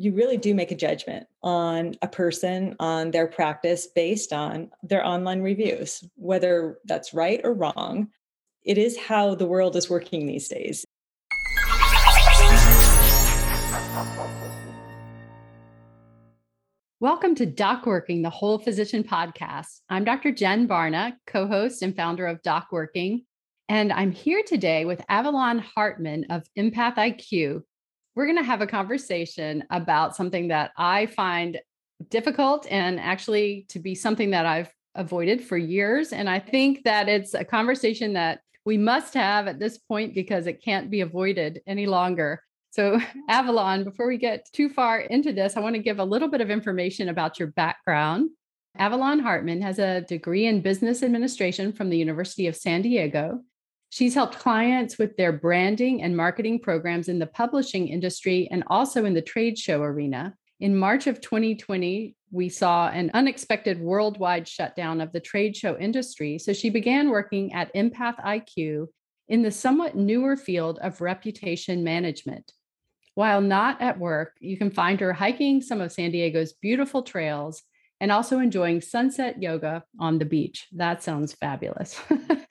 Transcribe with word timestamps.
you 0.00 0.14
really 0.14 0.38
do 0.38 0.54
make 0.54 0.70
a 0.70 0.74
judgment 0.74 1.26
on 1.42 1.94
a 2.00 2.08
person, 2.08 2.74
on 2.80 3.10
their 3.10 3.26
practice 3.26 3.86
based 3.86 4.32
on 4.32 4.70
their 4.82 5.04
online 5.04 5.42
reviews, 5.42 6.02
whether 6.14 6.78
that's 6.86 7.12
right 7.12 7.38
or 7.44 7.52
wrong. 7.52 8.08
It 8.62 8.78
is 8.78 8.96
how 8.96 9.34
the 9.34 9.44
world 9.44 9.76
is 9.76 9.90
working 9.90 10.26
these 10.26 10.48
days. 10.48 10.86
Welcome 16.98 17.34
to 17.34 17.44
Doc 17.44 17.84
Working, 17.84 18.22
the 18.22 18.30
Whole 18.30 18.58
Physician 18.58 19.04
Podcast. 19.04 19.80
I'm 19.90 20.04
Dr. 20.04 20.32
Jen 20.32 20.66
Barna, 20.66 21.12
co 21.26 21.46
host 21.46 21.82
and 21.82 21.94
founder 21.94 22.26
of 22.26 22.40
Doc 22.40 22.68
Working. 22.72 23.26
And 23.68 23.92
I'm 23.92 24.12
here 24.12 24.42
today 24.46 24.86
with 24.86 25.04
Avalon 25.10 25.58
Hartman 25.58 26.24
of 26.30 26.44
Empath 26.58 26.96
IQ, 26.96 27.64
we're 28.20 28.26
going 28.26 28.36
to 28.36 28.42
have 28.42 28.60
a 28.60 28.66
conversation 28.66 29.64
about 29.70 30.14
something 30.14 30.48
that 30.48 30.72
I 30.76 31.06
find 31.06 31.58
difficult 32.10 32.66
and 32.70 33.00
actually 33.00 33.64
to 33.70 33.78
be 33.78 33.94
something 33.94 34.32
that 34.32 34.44
I've 34.44 34.70
avoided 34.94 35.42
for 35.42 35.56
years. 35.56 36.12
And 36.12 36.28
I 36.28 36.38
think 36.38 36.84
that 36.84 37.08
it's 37.08 37.32
a 37.32 37.46
conversation 37.46 38.12
that 38.12 38.40
we 38.66 38.76
must 38.76 39.14
have 39.14 39.46
at 39.46 39.58
this 39.58 39.78
point 39.78 40.14
because 40.14 40.46
it 40.46 40.62
can't 40.62 40.90
be 40.90 41.00
avoided 41.00 41.62
any 41.66 41.86
longer. 41.86 42.42
So, 42.72 43.00
Avalon, 43.30 43.84
before 43.84 44.06
we 44.06 44.18
get 44.18 44.46
too 44.52 44.68
far 44.68 45.00
into 45.00 45.32
this, 45.32 45.56
I 45.56 45.60
want 45.60 45.76
to 45.76 45.82
give 45.82 45.98
a 45.98 46.04
little 46.04 46.28
bit 46.28 46.42
of 46.42 46.50
information 46.50 47.08
about 47.08 47.38
your 47.38 47.48
background. 47.48 48.28
Avalon 48.76 49.20
Hartman 49.20 49.62
has 49.62 49.78
a 49.78 50.02
degree 50.02 50.44
in 50.44 50.60
business 50.60 51.02
administration 51.02 51.72
from 51.72 51.88
the 51.88 51.96
University 51.96 52.48
of 52.48 52.54
San 52.54 52.82
Diego. 52.82 53.40
She's 53.90 54.14
helped 54.14 54.38
clients 54.38 54.98
with 54.98 55.16
their 55.16 55.32
branding 55.32 56.02
and 56.02 56.16
marketing 56.16 56.60
programs 56.60 57.08
in 57.08 57.18
the 57.18 57.26
publishing 57.26 57.88
industry 57.88 58.48
and 58.50 58.62
also 58.68 59.04
in 59.04 59.14
the 59.14 59.20
trade 59.20 59.58
show 59.58 59.82
arena. 59.82 60.34
In 60.60 60.76
March 60.76 61.08
of 61.08 61.20
2020, 61.20 62.14
we 62.30 62.48
saw 62.48 62.88
an 62.88 63.10
unexpected 63.14 63.80
worldwide 63.80 64.46
shutdown 64.46 65.00
of 65.00 65.12
the 65.12 65.18
trade 65.18 65.56
show 65.56 65.76
industry. 65.76 66.38
So 66.38 66.52
she 66.52 66.70
began 66.70 67.10
working 67.10 67.52
at 67.52 67.74
Empath 67.74 68.22
IQ 68.24 68.86
in 69.28 69.42
the 69.42 69.50
somewhat 69.50 69.96
newer 69.96 70.36
field 70.36 70.78
of 70.80 71.00
reputation 71.00 71.82
management. 71.82 72.52
While 73.14 73.40
not 73.40 73.80
at 73.80 73.98
work, 73.98 74.36
you 74.38 74.56
can 74.56 74.70
find 74.70 75.00
her 75.00 75.12
hiking 75.12 75.62
some 75.62 75.80
of 75.80 75.90
San 75.90 76.12
Diego's 76.12 76.52
beautiful 76.52 77.02
trails 77.02 77.62
and 78.00 78.12
also 78.12 78.38
enjoying 78.38 78.80
sunset 78.80 79.42
yoga 79.42 79.82
on 79.98 80.18
the 80.18 80.24
beach. 80.24 80.68
That 80.72 81.02
sounds 81.02 81.34
fabulous. 81.34 82.00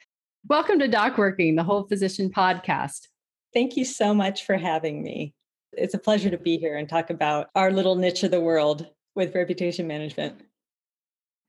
Welcome 0.50 0.80
to 0.80 0.88
Doc 0.88 1.16
Working, 1.16 1.54
the 1.54 1.62
Whole 1.62 1.84
Physician 1.84 2.28
podcast. 2.28 3.06
Thank 3.54 3.76
you 3.76 3.84
so 3.84 4.12
much 4.12 4.44
for 4.44 4.56
having 4.56 5.00
me. 5.00 5.32
It's 5.74 5.94
a 5.94 5.98
pleasure 5.98 6.28
to 6.28 6.38
be 6.38 6.58
here 6.58 6.76
and 6.76 6.88
talk 6.88 7.08
about 7.08 7.50
our 7.54 7.70
little 7.70 7.94
niche 7.94 8.24
of 8.24 8.32
the 8.32 8.40
world 8.40 8.88
with 9.14 9.36
reputation 9.36 9.86
management. 9.86 10.40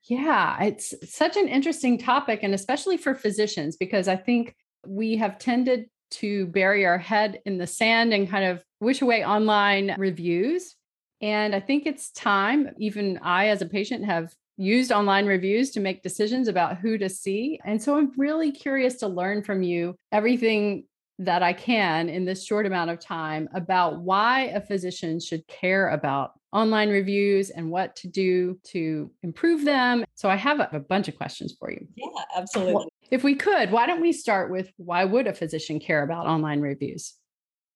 Yeah, 0.04 0.62
it's 0.62 0.94
such 1.04 1.36
an 1.36 1.48
interesting 1.48 1.98
topic, 1.98 2.42
and 2.44 2.54
especially 2.54 2.96
for 2.96 3.16
physicians, 3.16 3.76
because 3.76 4.08
I 4.08 4.18
think 4.18 4.56
we 4.86 5.18
have 5.18 5.40
tended 5.40 5.90
to 6.12 6.46
bury 6.46 6.86
our 6.86 7.00
head 7.00 7.40
in 7.44 7.58
the 7.58 7.66
sand 7.66 8.14
and 8.14 8.30
kind 8.30 8.46
of 8.46 8.64
wish 8.82 9.02
away 9.02 9.26
online 9.26 9.96
reviews. 9.98 10.76
And 11.22 11.56
I 11.56 11.60
think 11.60 11.88
it's 11.88 12.12
time, 12.12 12.70
even 12.78 13.18
I 13.24 13.48
as 13.48 13.64
a 13.64 13.68
patient 13.68 14.06
have 14.06 14.32
used 14.58 14.92
online 14.92 15.26
reviews 15.26 15.72
to 15.72 15.80
make 15.80 16.04
decisions 16.04 16.48
about 16.48 16.78
who 16.78 16.98
to 16.98 17.10
see. 17.10 17.60
And 17.66 17.82
so 17.82 17.98
I'm 17.98 18.12
really 18.18 18.52
curious 18.52 18.96
to 18.98 19.08
learn 19.08 19.44
from 19.44 19.64
you 19.64 19.96
everything 20.12 20.86
that 21.20 21.44
I 21.44 21.54
can 21.54 22.10
in 22.10 22.26
this 22.26 22.44
short 22.44 22.66
amount 22.66 22.90
of 22.90 23.00
time 23.00 23.48
about 23.54 24.02
why 24.02 24.46
a 24.46 24.62
physician 24.62 25.20
should 25.20 25.46
care 25.48 25.90
about 25.90 26.34
online 26.52 26.90
reviews 26.90 27.50
and 27.52 27.70
what 27.70 27.96
to 27.98 28.08
do 28.08 28.60
to 28.66 29.10
improve 29.24 29.64
them. 29.64 30.04
So 30.16 30.30
I 30.30 30.36
have 30.36 30.60
a, 30.60 30.70
a 30.74 30.80
bunch 30.80 31.08
of 31.08 31.16
questions 31.16 31.56
for 31.58 31.72
you. 31.72 31.88
Yeah, 31.96 32.08
absolutely. 32.36 32.74
Well, 32.74 32.88
if 33.12 33.24
we 33.24 33.36
could, 33.36 33.72
why 33.72 33.86
don't 33.86 34.02
we 34.02 34.12
start 34.12 34.50
with 34.50 34.72
why 34.78 35.06
would 35.06 35.28
a 35.28 35.34
physician 35.34 35.80
care 35.80 36.04
about 36.04 36.26
online 36.26 36.60
reviews? 36.60 37.14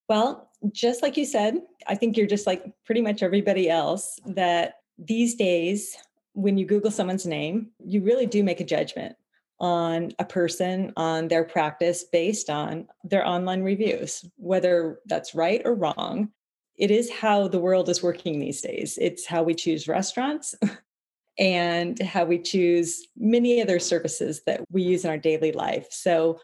Well, 0.10 0.50
just 0.72 1.02
like 1.02 1.18
you 1.18 1.26
said, 1.26 1.60
I 1.88 1.96
think 1.96 2.18
you're 2.18 2.28
just 2.28 2.48
like 2.48 2.64
pretty 2.86 3.02
much 3.02 3.24
everybody 3.24 3.70
else 3.70 4.20
that 4.26 4.76
these 4.98 5.36
days 5.36 5.96
when 6.36 6.58
you 6.58 6.66
Google 6.66 6.92
someone's 6.92 7.26
name, 7.26 7.70
you 7.84 8.02
really 8.02 8.26
do 8.26 8.44
make 8.44 8.60
a 8.60 8.66
judgment 8.66 9.16
on 9.60 10.12
a 10.20 10.26
person, 10.26 10.92
on 10.98 11.30
their 11.30 11.46
practice 11.46 12.04
based 12.04 12.50
on 12.50 12.88
their 13.06 13.26
online 13.26 13.64
reviews, 13.64 14.26
whether 14.36 15.00
that's 15.06 15.34
right 15.34 15.62
or 15.64 15.74
wrong. 15.74 16.30
It 16.78 16.92
is 16.92 17.10
how 17.10 17.48
the 17.48 17.60
world 17.60 17.88
is 17.88 18.04
working 18.04 18.40
these 18.40 18.62
days. 18.62 19.00
It's 19.02 19.26
how 19.26 19.44
we 19.44 19.56
choose 19.56 19.88
restaurants 19.88 20.56
and 21.40 21.98
how 22.02 22.26
we 22.26 22.38
choose 22.40 23.08
many 23.16 23.62
other 23.62 23.80
services 23.80 24.42
that 24.46 24.62
we 24.70 24.84
use 24.84 25.06
in 25.06 25.10
our 25.10 25.18
daily 25.18 25.54
life. 25.54 25.88
So, 25.90 26.40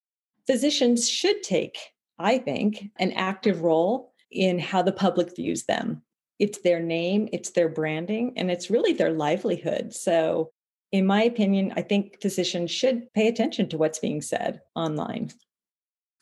physicians 0.47 1.07
should 1.07 1.43
take, 1.43 1.77
I 2.17 2.37
think, 2.37 2.89
an 2.97 3.11
active 3.11 3.61
role 3.61 4.13
in 4.31 4.57
how 4.57 4.81
the 4.81 4.93
public 4.93 5.35
views 5.35 5.65
them 5.65 6.01
it's 6.41 6.57
their 6.61 6.79
name, 6.79 7.29
it's 7.31 7.51
their 7.51 7.69
branding, 7.69 8.33
and 8.35 8.49
it's 8.49 8.71
really 8.71 8.93
their 8.93 9.11
livelihood. 9.11 9.93
So, 9.93 10.51
in 10.91 11.05
my 11.05 11.21
opinion, 11.23 11.71
I 11.75 11.83
think 11.83 12.19
physicians 12.19 12.71
should 12.71 13.13
pay 13.13 13.27
attention 13.27 13.69
to 13.69 13.77
what's 13.77 13.99
being 13.99 14.21
said 14.21 14.59
online. 14.75 15.29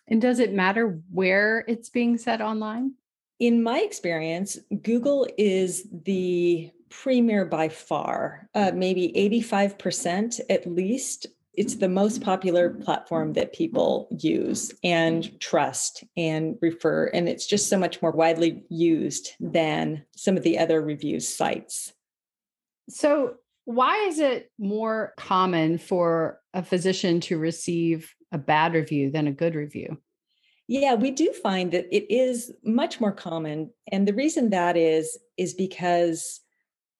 And 0.10 0.22
does 0.22 0.40
it 0.40 0.52
matter 0.52 1.02
where 1.10 1.64
it's 1.70 1.90
being 1.90 2.18
said 2.18 2.42
online? 2.42 2.96
In 3.40 3.64
my 3.64 3.80
experience, 3.80 4.60
Google 4.82 5.26
is 5.38 5.88
the 5.90 6.70
premier 6.90 7.46
by 7.46 7.70
far, 7.70 8.50
uh, 8.54 8.72
maybe 8.76 9.14
85% 9.16 10.42
at 10.50 10.68
least 10.68 11.28
it's 11.60 11.76
the 11.76 11.90
most 11.90 12.22
popular 12.22 12.70
platform 12.70 13.34
that 13.34 13.52
people 13.52 14.08
use 14.18 14.72
and 14.82 15.38
trust 15.42 16.06
and 16.16 16.56
refer. 16.62 17.08
And 17.08 17.28
it's 17.28 17.46
just 17.46 17.68
so 17.68 17.78
much 17.78 18.02
more 18.02 18.12
widely 18.12 18.64
used 18.70 19.34
than 19.42 20.06
some 20.16 20.38
of 20.38 20.44
the 20.44 20.58
other 20.58 20.82
review 20.82 21.20
sites. 21.20 21.92
So, 22.88 23.36
why 23.66 23.98
is 24.08 24.20
it 24.20 24.50
more 24.58 25.14
common 25.18 25.80
for 25.80 26.40
a 26.54 26.64
physician 26.64 27.20
to 27.22 27.38
receive 27.38 28.16
a 28.32 28.38
bad 28.38 28.74
review 28.74 29.12
than 29.12 29.28
a 29.28 29.34
good 29.34 29.54
review? 29.54 29.98
Yeah, 30.70 30.94
we 30.94 31.12
do 31.12 31.34
find 31.34 31.74
that 31.74 31.94
it 31.94 32.10
is 32.10 32.54
much 32.64 33.02
more 33.02 33.12
common. 33.12 33.72
And 33.92 34.08
the 34.08 34.14
reason 34.14 34.52
that 34.52 34.78
is, 34.78 35.18
is 35.38 35.54
because 35.54 36.40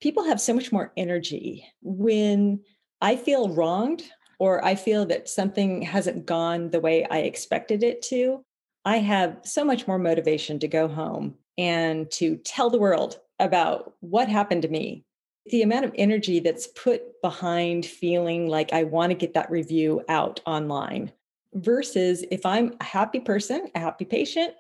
people 0.02 0.26
have 0.26 0.42
so 0.42 0.54
much 0.54 0.74
more 0.74 0.92
energy. 0.98 1.66
When 1.82 2.60
I 3.02 3.16
feel 3.16 3.56
wronged, 3.56 4.04
or 4.40 4.64
I 4.64 4.76
feel 4.76 5.06
that 5.08 5.30
something 5.30 5.82
hasn't 5.82 6.26
gone 6.26 6.72
the 6.72 6.80
way 6.80 7.06
I 7.06 7.20
expected 7.20 7.84
it 7.84 8.02
to, 8.04 8.44
I 8.86 8.98
have 8.98 9.40
so 9.44 9.66
much 9.66 9.88
more 9.88 10.00
motivation 10.00 10.58
to 10.60 10.68
go 10.68 10.88
home 10.88 11.36
and 11.58 12.10
to 12.12 12.38
tell 12.38 12.70
the 12.70 12.80
world 12.80 13.20
about 13.40 13.94
what 14.00 14.30
happened 14.30 14.62
to 14.64 14.70
me. 14.70 15.04
The 15.48 15.62
amount 15.62 15.86
of 15.86 15.92
energy 15.96 16.40
that's 16.40 16.68
put 16.68 17.22
behind 17.22 17.86
feeling 17.86 18.48
like 18.48 18.72
I 18.72 18.84
want 18.84 19.12
to 19.12 19.16
get 19.16 19.34
that 19.34 19.52
review 19.52 20.04
out 20.08 20.40
online 20.46 21.12
versus 21.54 22.24
if 22.32 22.46
I'm 22.46 22.76
a 22.80 22.84
happy 22.84 23.20
person, 23.20 23.70
a 23.76 23.80
happy 23.80 24.06
patient, 24.06 24.54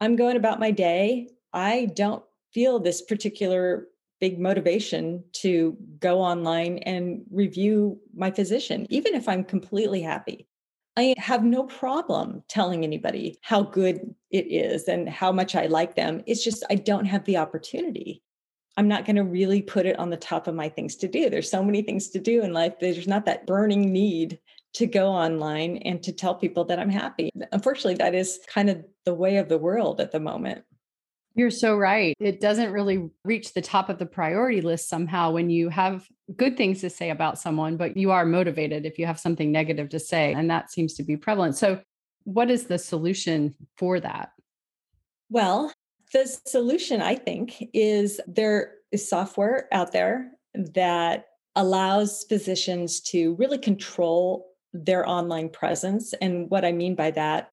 I'm 0.00 0.16
going 0.16 0.36
about 0.36 0.60
my 0.60 0.70
day. 0.70 1.30
I 1.52 1.90
don't 1.94 2.22
feel 2.52 2.78
this 2.78 3.02
particular 3.02 3.86
big 4.20 4.38
motivation 4.38 5.24
to 5.32 5.76
go 5.98 6.20
online 6.20 6.78
and 6.78 7.22
review 7.30 7.98
my 8.14 8.30
physician, 8.30 8.86
even 8.90 9.14
if 9.14 9.28
I'm 9.28 9.44
completely 9.44 10.02
happy. 10.02 10.46
I 10.96 11.14
have 11.18 11.44
no 11.44 11.64
problem 11.64 12.42
telling 12.48 12.84
anybody 12.84 13.38
how 13.42 13.62
good 13.62 14.14
it 14.30 14.46
is 14.50 14.88
and 14.88 15.08
how 15.08 15.32
much 15.32 15.54
I 15.54 15.66
like 15.66 15.94
them. 15.96 16.22
It's 16.26 16.44
just 16.44 16.64
I 16.68 16.74
don't 16.74 17.06
have 17.06 17.24
the 17.24 17.38
opportunity. 17.38 18.22
I'm 18.76 18.88
not 18.88 19.04
going 19.04 19.16
to 19.16 19.24
really 19.24 19.62
put 19.62 19.86
it 19.86 19.98
on 19.98 20.10
the 20.10 20.16
top 20.16 20.46
of 20.46 20.54
my 20.54 20.68
things 20.68 20.96
to 20.96 21.08
do. 21.08 21.30
There's 21.30 21.50
so 21.50 21.62
many 21.62 21.82
things 21.82 22.10
to 22.10 22.18
do 22.18 22.42
in 22.42 22.52
life. 22.52 22.74
There's 22.80 23.08
not 23.08 23.24
that 23.26 23.46
burning 23.46 23.92
need 23.92 24.38
to 24.74 24.86
go 24.86 25.08
online 25.08 25.78
and 25.78 26.02
to 26.02 26.12
tell 26.12 26.34
people 26.34 26.64
that 26.64 26.78
I'm 26.78 26.90
happy. 26.90 27.30
Unfortunately, 27.52 27.94
that 27.94 28.14
is 28.14 28.40
kind 28.46 28.70
of 28.70 28.84
the 29.04 29.14
way 29.14 29.38
of 29.38 29.48
the 29.48 29.58
world 29.58 30.00
at 30.00 30.12
the 30.12 30.20
moment. 30.20 30.64
You're 31.34 31.50
so 31.50 31.76
right. 31.76 32.16
It 32.18 32.40
doesn't 32.40 32.72
really 32.72 33.08
reach 33.24 33.54
the 33.54 33.62
top 33.62 33.88
of 33.88 33.98
the 33.98 34.06
priority 34.06 34.60
list 34.60 34.88
somehow 34.88 35.30
when 35.30 35.48
you 35.48 35.68
have 35.68 36.06
good 36.36 36.56
things 36.56 36.80
to 36.80 36.90
say 36.90 37.10
about 37.10 37.38
someone, 37.38 37.76
but 37.76 37.96
you 37.96 38.10
are 38.10 38.24
motivated 38.24 38.84
if 38.84 38.98
you 38.98 39.06
have 39.06 39.20
something 39.20 39.52
negative 39.52 39.88
to 39.90 40.00
say. 40.00 40.32
And 40.32 40.50
that 40.50 40.72
seems 40.72 40.94
to 40.94 41.02
be 41.02 41.16
prevalent. 41.16 41.56
So, 41.56 41.80
what 42.24 42.50
is 42.50 42.64
the 42.64 42.78
solution 42.78 43.54
for 43.78 43.98
that? 44.00 44.30
Well, 45.30 45.72
the 46.12 46.26
solution, 46.46 47.00
I 47.00 47.14
think, 47.14 47.64
is 47.72 48.20
there 48.26 48.74
is 48.92 49.08
software 49.08 49.68
out 49.72 49.92
there 49.92 50.32
that 50.54 51.26
allows 51.56 52.24
physicians 52.28 53.00
to 53.00 53.34
really 53.36 53.58
control 53.58 54.46
their 54.72 55.08
online 55.08 55.48
presence. 55.48 56.12
And 56.14 56.50
what 56.50 56.64
I 56.64 56.72
mean 56.72 56.94
by 56.94 57.10
that 57.12 57.50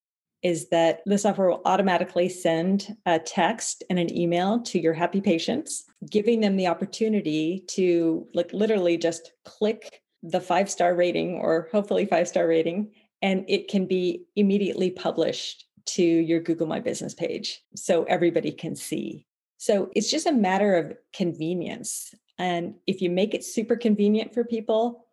is 0.47 0.69
that 0.69 1.01
the 1.05 1.17
software 1.17 1.49
will 1.49 1.61
automatically 1.65 2.29
send 2.29 2.95
a 3.05 3.19
text 3.19 3.83
and 3.89 3.99
an 3.99 4.15
email 4.17 4.61
to 4.61 4.79
your 4.79 4.93
happy 4.93 5.19
patients, 5.19 5.83
giving 6.09 6.39
them 6.39 6.55
the 6.55 6.67
opportunity 6.67 7.65
to 7.67 8.25
like 8.33 8.53
literally 8.53 8.97
just 8.97 9.33
click 9.43 10.01
the 10.23 10.39
five 10.39 10.71
star 10.71 10.95
rating 10.95 11.33
or 11.35 11.67
hopefully 11.73 12.05
five 12.05 12.29
star 12.29 12.47
rating, 12.47 12.93
and 13.21 13.43
it 13.49 13.67
can 13.67 13.85
be 13.85 14.23
immediately 14.37 14.89
published 14.89 15.65
to 15.85 16.01
your 16.03 16.39
Google 16.39 16.67
My 16.67 16.79
Business 16.79 17.13
page 17.13 17.61
so 17.75 18.05
everybody 18.05 18.53
can 18.53 18.73
see. 18.73 19.25
So 19.57 19.89
it's 19.95 20.09
just 20.09 20.27
a 20.27 20.31
matter 20.31 20.75
of 20.75 20.93
convenience. 21.11 22.15
And 22.39 22.75
if 22.87 23.01
you 23.01 23.09
make 23.09 23.33
it 23.33 23.43
super 23.43 23.75
convenient 23.75 24.33
for 24.33 24.45
people, 24.45 25.07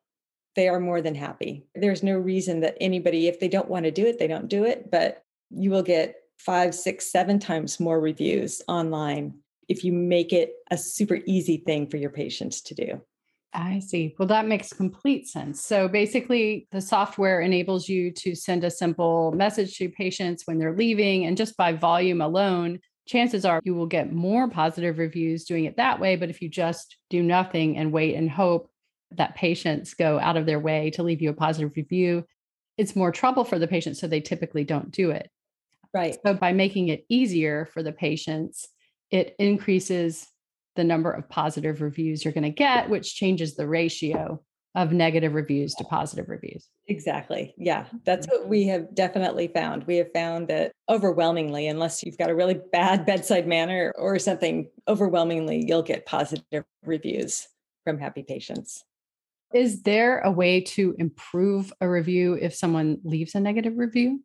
they 0.54 0.68
are 0.68 0.78
more 0.78 1.02
than 1.02 1.16
happy. 1.16 1.66
There's 1.74 2.04
no 2.04 2.16
reason 2.16 2.60
that 2.60 2.76
anybody, 2.80 3.26
if 3.26 3.40
they 3.40 3.48
don't 3.48 3.68
want 3.68 3.86
to 3.86 3.90
do 3.90 4.06
it, 4.06 4.20
they 4.20 4.28
don't 4.28 4.48
do 4.48 4.64
it. 4.64 4.92
But 4.92 5.23
you 5.56 5.70
will 5.70 5.82
get 5.82 6.16
five, 6.38 6.74
six, 6.74 7.10
seven 7.10 7.38
times 7.38 7.80
more 7.80 8.00
reviews 8.00 8.62
online 8.68 9.34
if 9.68 9.84
you 9.84 9.92
make 9.92 10.32
it 10.32 10.52
a 10.70 10.76
super 10.76 11.20
easy 11.26 11.58
thing 11.58 11.86
for 11.88 11.96
your 11.96 12.10
patients 12.10 12.60
to 12.62 12.74
do. 12.74 13.00
I 13.54 13.78
see. 13.78 14.14
Well, 14.18 14.28
that 14.28 14.48
makes 14.48 14.72
complete 14.72 15.28
sense. 15.28 15.64
So 15.64 15.86
basically, 15.86 16.66
the 16.72 16.80
software 16.80 17.40
enables 17.40 17.88
you 17.88 18.10
to 18.10 18.34
send 18.34 18.64
a 18.64 18.70
simple 18.70 19.32
message 19.32 19.78
to 19.78 19.88
patients 19.88 20.42
when 20.44 20.58
they're 20.58 20.76
leaving. 20.76 21.24
And 21.24 21.36
just 21.36 21.56
by 21.56 21.72
volume 21.72 22.20
alone, 22.20 22.80
chances 23.06 23.44
are 23.44 23.60
you 23.64 23.74
will 23.74 23.86
get 23.86 24.12
more 24.12 24.48
positive 24.50 24.98
reviews 24.98 25.44
doing 25.44 25.66
it 25.66 25.76
that 25.76 26.00
way. 26.00 26.16
But 26.16 26.30
if 26.30 26.42
you 26.42 26.48
just 26.48 26.96
do 27.10 27.22
nothing 27.22 27.76
and 27.76 27.92
wait 27.92 28.16
and 28.16 28.28
hope 28.28 28.70
that 29.12 29.36
patients 29.36 29.94
go 29.94 30.18
out 30.18 30.36
of 30.36 30.46
their 30.46 30.58
way 30.58 30.90
to 30.90 31.04
leave 31.04 31.22
you 31.22 31.30
a 31.30 31.34
positive 31.34 31.72
review, 31.76 32.24
it's 32.76 32.96
more 32.96 33.12
trouble 33.12 33.44
for 33.44 33.60
the 33.60 33.68
patient. 33.68 33.96
So 33.96 34.08
they 34.08 34.20
typically 34.20 34.64
don't 34.64 34.90
do 34.90 35.10
it. 35.12 35.30
Right. 35.94 36.16
So 36.26 36.34
by 36.34 36.52
making 36.52 36.88
it 36.88 37.04
easier 37.08 37.66
for 37.72 37.82
the 37.82 37.92
patients, 37.92 38.66
it 39.10 39.36
increases 39.38 40.26
the 40.76 40.84
number 40.84 41.12
of 41.12 41.28
positive 41.28 41.80
reviews 41.80 42.24
you're 42.24 42.34
going 42.34 42.42
to 42.42 42.50
get, 42.50 42.90
which 42.90 43.14
changes 43.14 43.54
the 43.54 43.68
ratio 43.68 44.42
of 44.74 44.92
negative 44.92 45.34
reviews 45.34 45.72
to 45.74 45.84
positive 45.84 46.28
reviews. 46.28 46.68
Exactly. 46.88 47.54
Yeah. 47.56 47.86
That's 48.04 48.26
what 48.26 48.40
mm-hmm. 48.40 48.50
we 48.50 48.66
have 48.66 48.92
definitely 48.92 49.46
found. 49.48 49.84
We 49.84 49.96
have 49.98 50.12
found 50.12 50.48
that 50.48 50.72
overwhelmingly, 50.88 51.68
unless 51.68 52.02
you've 52.02 52.18
got 52.18 52.30
a 52.30 52.34
really 52.34 52.58
bad 52.72 53.06
bedside 53.06 53.46
manner 53.46 53.92
or 53.96 54.18
something, 54.18 54.68
overwhelmingly, 54.88 55.64
you'll 55.64 55.82
get 55.82 56.06
positive 56.06 56.64
reviews 56.84 57.46
from 57.84 57.98
happy 57.98 58.24
patients. 58.24 58.82
Is 59.52 59.82
there 59.82 60.18
a 60.18 60.32
way 60.32 60.60
to 60.62 60.96
improve 60.98 61.72
a 61.80 61.88
review 61.88 62.34
if 62.34 62.52
someone 62.52 62.98
leaves 63.04 63.36
a 63.36 63.40
negative 63.40 63.74
review? 63.76 64.24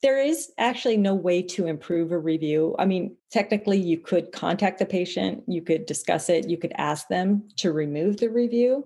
There 0.00 0.20
is 0.20 0.52
actually 0.58 0.96
no 0.96 1.14
way 1.14 1.42
to 1.42 1.66
improve 1.66 2.12
a 2.12 2.18
review. 2.18 2.76
I 2.78 2.84
mean, 2.84 3.16
technically, 3.32 3.78
you 3.78 3.98
could 3.98 4.30
contact 4.30 4.78
the 4.78 4.86
patient, 4.86 5.42
you 5.48 5.60
could 5.60 5.86
discuss 5.86 6.28
it, 6.28 6.48
you 6.48 6.56
could 6.56 6.72
ask 6.76 7.08
them 7.08 7.48
to 7.56 7.72
remove 7.72 8.18
the 8.18 8.30
review, 8.30 8.84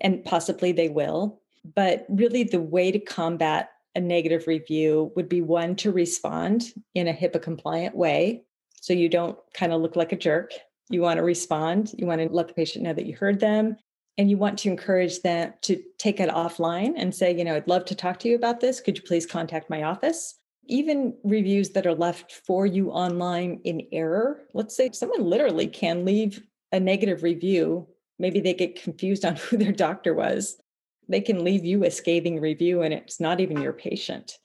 and 0.00 0.24
possibly 0.24 0.70
they 0.70 0.88
will. 0.88 1.40
But 1.74 2.06
really, 2.08 2.44
the 2.44 2.60
way 2.60 2.92
to 2.92 3.00
combat 3.00 3.70
a 3.96 4.00
negative 4.00 4.46
review 4.46 5.12
would 5.16 5.28
be 5.28 5.42
one 5.42 5.74
to 5.76 5.90
respond 5.90 6.72
in 6.94 7.08
a 7.08 7.12
HIPAA 7.12 7.42
compliant 7.42 7.96
way. 7.96 8.44
So 8.80 8.92
you 8.92 9.08
don't 9.08 9.38
kind 9.54 9.72
of 9.72 9.80
look 9.80 9.96
like 9.96 10.12
a 10.12 10.16
jerk. 10.16 10.52
You 10.90 11.02
want 11.02 11.18
to 11.18 11.24
respond, 11.24 11.92
you 11.96 12.06
want 12.06 12.20
to 12.20 12.28
let 12.28 12.48
the 12.48 12.54
patient 12.54 12.84
know 12.84 12.92
that 12.92 13.06
you 13.06 13.16
heard 13.16 13.40
them, 13.40 13.76
and 14.18 14.30
you 14.30 14.36
want 14.36 14.58
to 14.60 14.68
encourage 14.68 15.22
them 15.22 15.54
to 15.62 15.82
take 15.98 16.20
it 16.20 16.30
offline 16.30 16.94
and 16.96 17.14
say, 17.14 17.36
you 17.36 17.44
know, 17.44 17.56
I'd 17.56 17.68
love 17.68 17.84
to 17.86 17.94
talk 17.94 18.18
to 18.20 18.28
you 18.28 18.36
about 18.36 18.60
this. 18.60 18.80
Could 18.80 18.98
you 18.98 19.02
please 19.02 19.26
contact 19.26 19.70
my 19.70 19.82
office? 19.82 20.38
Even 20.66 21.14
reviews 21.24 21.70
that 21.70 21.86
are 21.86 21.94
left 21.94 22.32
for 22.32 22.66
you 22.66 22.90
online 22.90 23.60
in 23.64 23.86
error. 23.92 24.42
Let's 24.54 24.76
say 24.76 24.90
someone 24.92 25.24
literally 25.24 25.66
can 25.66 26.04
leave 26.04 26.42
a 26.70 26.80
negative 26.80 27.22
review. 27.22 27.88
Maybe 28.18 28.40
they 28.40 28.54
get 28.54 28.82
confused 28.82 29.24
on 29.24 29.36
who 29.36 29.56
their 29.56 29.72
doctor 29.72 30.14
was. 30.14 30.60
They 31.08 31.20
can 31.20 31.44
leave 31.44 31.64
you 31.64 31.84
a 31.84 31.90
scathing 31.90 32.40
review 32.40 32.82
and 32.82 32.94
it's 32.94 33.20
not 33.20 33.40
even 33.40 33.60
your 33.60 33.72
patient. 33.72 34.38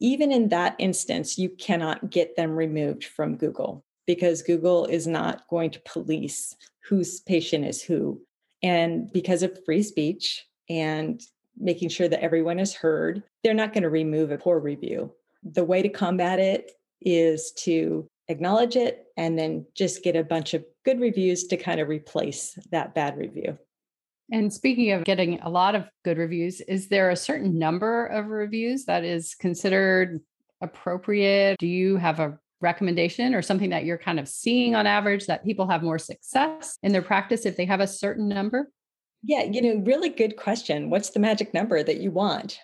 Even 0.00 0.30
in 0.30 0.48
that 0.48 0.76
instance, 0.78 1.36
you 1.36 1.48
cannot 1.48 2.10
get 2.10 2.36
them 2.36 2.52
removed 2.52 3.04
from 3.04 3.36
Google 3.36 3.84
because 4.06 4.42
Google 4.42 4.86
is 4.86 5.08
not 5.08 5.48
going 5.48 5.72
to 5.72 5.80
police 5.80 6.54
whose 6.88 7.20
patient 7.20 7.66
is 7.66 7.82
who 7.82 8.20
and 8.62 9.12
because 9.12 9.42
of 9.42 9.64
free 9.64 9.82
speech 9.82 10.46
and 10.68 11.20
making 11.56 11.88
sure 11.88 12.08
that 12.08 12.22
everyone 12.22 12.58
is 12.58 12.74
heard, 12.74 13.22
they're 13.42 13.54
not 13.54 13.72
going 13.72 13.82
to 13.82 13.90
remove 13.90 14.30
a 14.30 14.38
poor 14.38 14.58
review. 14.58 15.12
The 15.42 15.64
way 15.64 15.82
to 15.82 15.88
combat 15.88 16.38
it 16.38 16.72
is 17.00 17.52
to 17.58 18.08
acknowledge 18.28 18.76
it 18.76 19.06
and 19.16 19.38
then 19.38 19.66
just 19.74 20.02
get 20.02 20.16
a 20.16 20.24
bunch 20.24 20.54
of 20.54 20.64
good 20.84 21.00
reviews 21.00 21.46
to 21.48 21.56
kind 21.56 21.80
of 21.80 21.88
replace 21.88 22.58
that 22.70 22.94
bad 22.94 23.16
review. 23.16 23.58
And 24.30 24.52
speaking 24.52 24.92
of 24.92 25.04
getting 25.04 25.40
a 25.40 25.48
lot 25.48 25.74
of 25.74 25.88
good 26.04 26.18
reviews, 26.18 26.60
is 26.60 26.88
there 26.88 27.10
a 27.10 27.16
certain 27.16 27.58
number 27.58 28.06
of 28.06 28.26
reviews 28.26 28.84
that 28.84 29.04
is 29.04 29.34
considered 29.34 30.20
appropriate? 30.60 31.58
Do 31.58 31.66
you 31.66 31.96
have 31.96 32.20
a 32.20 32.38
recommendation 32.60 33.34
or 33.34 33.40
something 33.40 33.70
that 33.70 33.84
you're 33.84 33.98
kind 33.98 34.20
of 34.20 34.28
seeing 34.28 34.74
on 34.74 34.86
average 34.86 35.26
that 35.26 35.44
people 35.44 35.68
have 35.68 35.82
more 35.82 35.98
success 35.98 36.76
in 36.82 36.92
their 36.92 37.02
practice 37.02 37.46
if 37.46 37.56
they 37.56 37.64
have 37.64 37.80
a 37.80 37.86
certain 37.86 38.28
number? 38.28 38.70
Yeah, 39.22 39.44
you 39.44 39.62
know, 39.62 39.82
really 39.84 40.10
good 40.10 40.36
question. 40.36 40.90
What's 40.90 41.10
the 41.10 41.20
magic 41.20 41.54
number 41.54 41.82
that 41.82 42.00
you 42.00 42.10
want? 42.10 42.60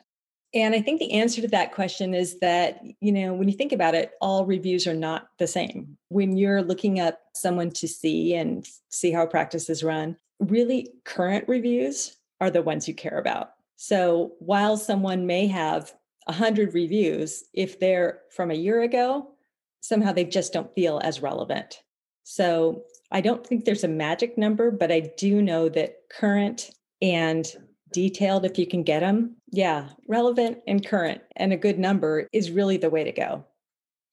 And 0.54 0.74
I 0.74 0.80
think 0.80 1.00
the 1.00 1.12
answer 1.12 1.40
to 1.40 1.48
that 1.48 1.72
question 1.72 2.14
is 2.14 2.38
that, 2.38 2.80
you 3.00 3.10
know, 3.10 3.34
when 3.34 3.48
you 3.48 3.56
think 3.56 3.72
about 3.72 3.94
it, 3.94 4.12
all 4.20 4.46
reviews 4.46 4.86
are 4.86 4.94
not 4.94 5.28
the 5.38 5.48
same. 5.48 5.96
When 6.10 6.36
you're 6.36 6.62
looking 6.62 7.00
up 7.00 7.18
someone 7.34 7.70
to 7.72 7.88
see 7.88 8.34
and 8.34 8.64
see 8.88 9.10
how 9.10 9.26
practice 9.26 9.68
is 9.68 9.82
run, 9.82 10.16
really 10.38 10.90
current 11.04 11.48
reviews 11.48 12.16
are 12.40 12.50
the 12.50 12.62
ones 12.62 12.86
you 12.86 12.94
care 12.94 13.18
about. 13.18 13.50
So 13.76 14.32
while 14.38 14.76
someone 14.76 15.26
may 15.26 15.48
have 15.48 15.92
100 16.26 16.72
reviews, 16.72 17.44
if 17.52 17.80
they're 17.80 18.20
from 18.30 18.50
a 18.50 18.54
year 18.54 18.82
ago, 18.82 19.30
somehow 19.80 20.12
they 20.12 20.24
just 20.24 20.52
don't 20.52 20.74
feel 20.74 21.00
as 21.02 21.20
relevant. 21.20 21.82
So 22.22 22.84
I 23.10 23.20
don't 23.20 23.46
think 23.46 23.64
there's 23.64 23.84
a 23.84 23.88
magic 23.88 24.38
number, 24.38 24.70
but 24.70 24.92
I 24.92 25.12
do 25.18 25.42
know 25.42 25.68
that 25.70 25.96
current 26.10 26.70
and 27.02 27.46
detailed, 27.92 28.44
if 28.44 28.58
you 28.58 28.66
can 28.66 28.82
get 28.82 29.00
them, 29.00 29.36
yeah, 29.54 29.88
relevant 30.08 30.58
and 30.66 30.84
current 30.84 31.22
and 31.36 31.52
a 31.52 31.56
good 31.56 31.78
number 31.78 32.28
is 32.32 32.50
really 32.50 32.76
the 32.76 32.90
way 32.90 33.04
to 33.04 33.12
go. 33.12 33.44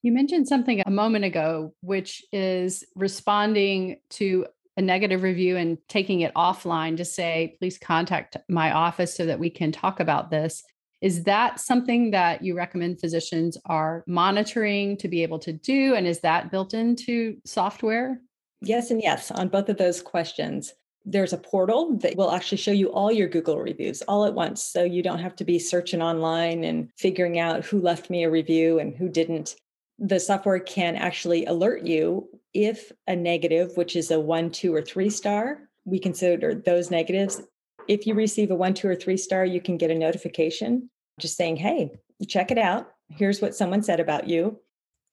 You 0.03 0.11
mentioned 0.11 0.47
something 0.47 0.81
a 0.85 0.91
moment 0.91 1.25
ago, 1.25 1.73
which 1.81 2.23
is 2.31 2.83
responding 2.95 3.97
to 4.11 4.45
a 4.77 4.81
negative 4.81 5.23
review 5.23 5.57
and 5.57 5.77
taking 5.89 6.21
it 6.21 6.33
offline 6.35 6.97
to 6.97 7.05
say, 7.05 7.55
please 7.59 7.77
contact 7.77 8.37
my 8.49 8.71
office 8.71 9.15
so 9.15 9.25
that 9.25 9.39
we 9.39 9.49
can 9.49 9.71
talk 9.71 9.99
about 9.99 10.31
this. 10.31 10.63
Is 11.01 11.23
that 11.23 11.59
something 11.59 12.11
that 12.11 12.43
you 12.43 12.55
recommend 12.55 12.99
physicians 12.99 13.57
are 13.65 14.03
monitoring 14.07 14.97
to 14.97 15.07
be 15.07 15.23
able 15.23 15.39
to 15.39 15.53
do? 15.53 15.95
And 15.95 16.05
is 16.05 16.19
that 16.19 16.51
built 16.51 16.75
into 16.75 17.37
software? 17.45 18.21
Yes, 18.61 18.91
and 18.91 19.01
yes, 19.01 19.31
on 19.31 19.49
both 19.49 19.69
of 19.69 19.77
those 19.77 20.01
questions. 20.01 20.73
There's 21.03 21.33
a 21.33 21.37
portal 21.37 21.97
that 21.97 22.15
will 22.15 22.31
actually 22.31 22.59
show 22.59 22.71
you 22.71 22.91
all 22.91 23.11
your 23.11 23.27
Google 23.27 23.57
reviews 23.57 24.01
all 24.03 24.25
at 24.25 24.33
once. 24.33 24.63
So 24.63 24.83
you 24.83 25.01
don't 25.01 25.19
have 25.19 25.35
to 25.37 25.43
be 25.43 25.57
searching 25.57 26.01
online 26.01 26.63
and 26.63 26.89
figuring 26.97 27.39
out 27.39 27.65
who 27.65 27.79
left 27.79 28.09
me 28.09 28.23
a 28.23 28.29
review 28.29 28.79
and 28.79 28.95
who 28.95 29.09
didn't. 29.09 29.55
The 29.97 30.19
software 30.19 30.59
can 30.59 30.95
actually 30.95 31.45
alert 31.45 31.83
you 31.83 32.27
if 32.53 32.91
a 33.07 33.15
negative, 33.15 33.75
which 33.77 33.95
is 33.95 34.11
a 34.11 34.19
one, 34.19 34.51
two, 34.51 34.73
or 34.73 34.81
three 34.81 35.09
star, 35.09 35.69
we 35.85 35.99
consider 35.99 36.53
those 36.53 36.91
negatives 36.91 37.41
if 37.87 38.07
you 38.07 38.13
receive 38.13 38.51
a 38.51 38.55
one, 38.55 38.73
two, 38.73 38.87
or 38.87 38.95
three 38.95 39.17
star, 39.17 39.45
you 39.45 39.61
can 39.61 39.77
get 39.77 39.91
a 39.91 39.95
notification 39.95 40.89
just 41.19 41.37
saying, 41.37 41.57
hey, 41.57 41.91
check 42.27 42.51
it 42.51 42.57
out. 42.57 42.91
Here's 43.09 43.41
what 43.41 43.55
someone 43.55 43.83
said 43.83 43.99
about 43.99 44.27
you. 44.27 44.59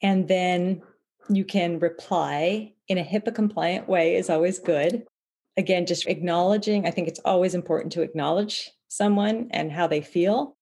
And 0.02 0.28
then 0.28 0.82
you 1.28 1.44
can 1.44 1.78
reply 1.78 2.72
in 2.86 2.98
a 2.98 3.04
HIPAA 3.04 3.34
compliant 3.34 3.88
way, 3.88 4.16
is 4.16 4.30
always 4.30 4.58
good. 4.58 5.04
Again, 5.58 5.84
just 5.84 6.06
acknowledging, 6.06 6.86
I 6.86 6.90
think 6.90 7.08
it's 7.08 7.20
always 7.24 7.54
important 7.54 7.92
to 7.92 8.02
acknowledge 8.02 8.70
someone 8.88 9.48
and 9.50 9.70
how 9.70 9.86
they 9.86 10.00
feel. 10.00 10.56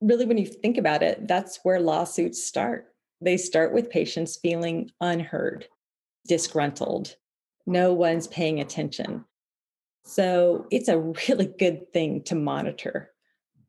Really, 0.00 0.26
when 0.26 0.36
you 0.36 0.46
think 0.46 0.76
about 0.76 1.02
it, 1.02 1.28
that's 1.28 1.60
where 1.62 1.80
lawsuits 1.80 2.44
start. 2.44 2.92
They 3.20 3.36
start 3.36 3.72
with 3.72 3.88
patients 3.88 4.36
feeling 4.42 4.90
unheard, 5.00 5.68
disgruntled, 6.26 7.14
no 7.66 7.92
one's 7.92 8.26
paying 8.26 8.60
attention. 8.60 9.24
So 10.04 10.66
it's 10.72 10.88
a 10.88 10.98
really 10.98 11.46
good 11.46 11.92
thing 11.92 12.22
to 12.24 12.34
monitor, 12.34 13.12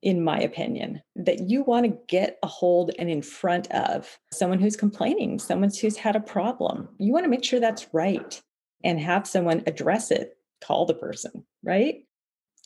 in 0.01 0.23
my 0.23 0.39
opinion, 0.39 1.03
that 1.15 1.41
you 1.47 1.61
want 1.61 1.85
to 1.85 1.99
get 2.07 2.39
a 2.41 2.47
hold 2.47 2.89
and 2.97 3.11
in 3.11 3.21
front 3.21 3.71
of 3.71 4.17
someone 4.31 4.59
who's 4.59 4.75
complaining, 4.75 5.37
someone 5.37 5.69
who's 5.69 5.97
had 5.97 6.15
a 6.15 6.19
problem. 6.19 6.89
You 6.97 7.13
want 7.13 7.25
to 7.25 7.29
make 7.29 7.43
sure 7.43 7.59
that's 7.59 7.93
right 7.93 8.41
and 8.83 8.99
have 8.99 9.27
someone 9.27 9.61
address 9.67 10.09
it, 10.09 10.35
call 10.65 10.85
the 10.85 10.93
person, 10.93 11.45
right? 11.63 12.05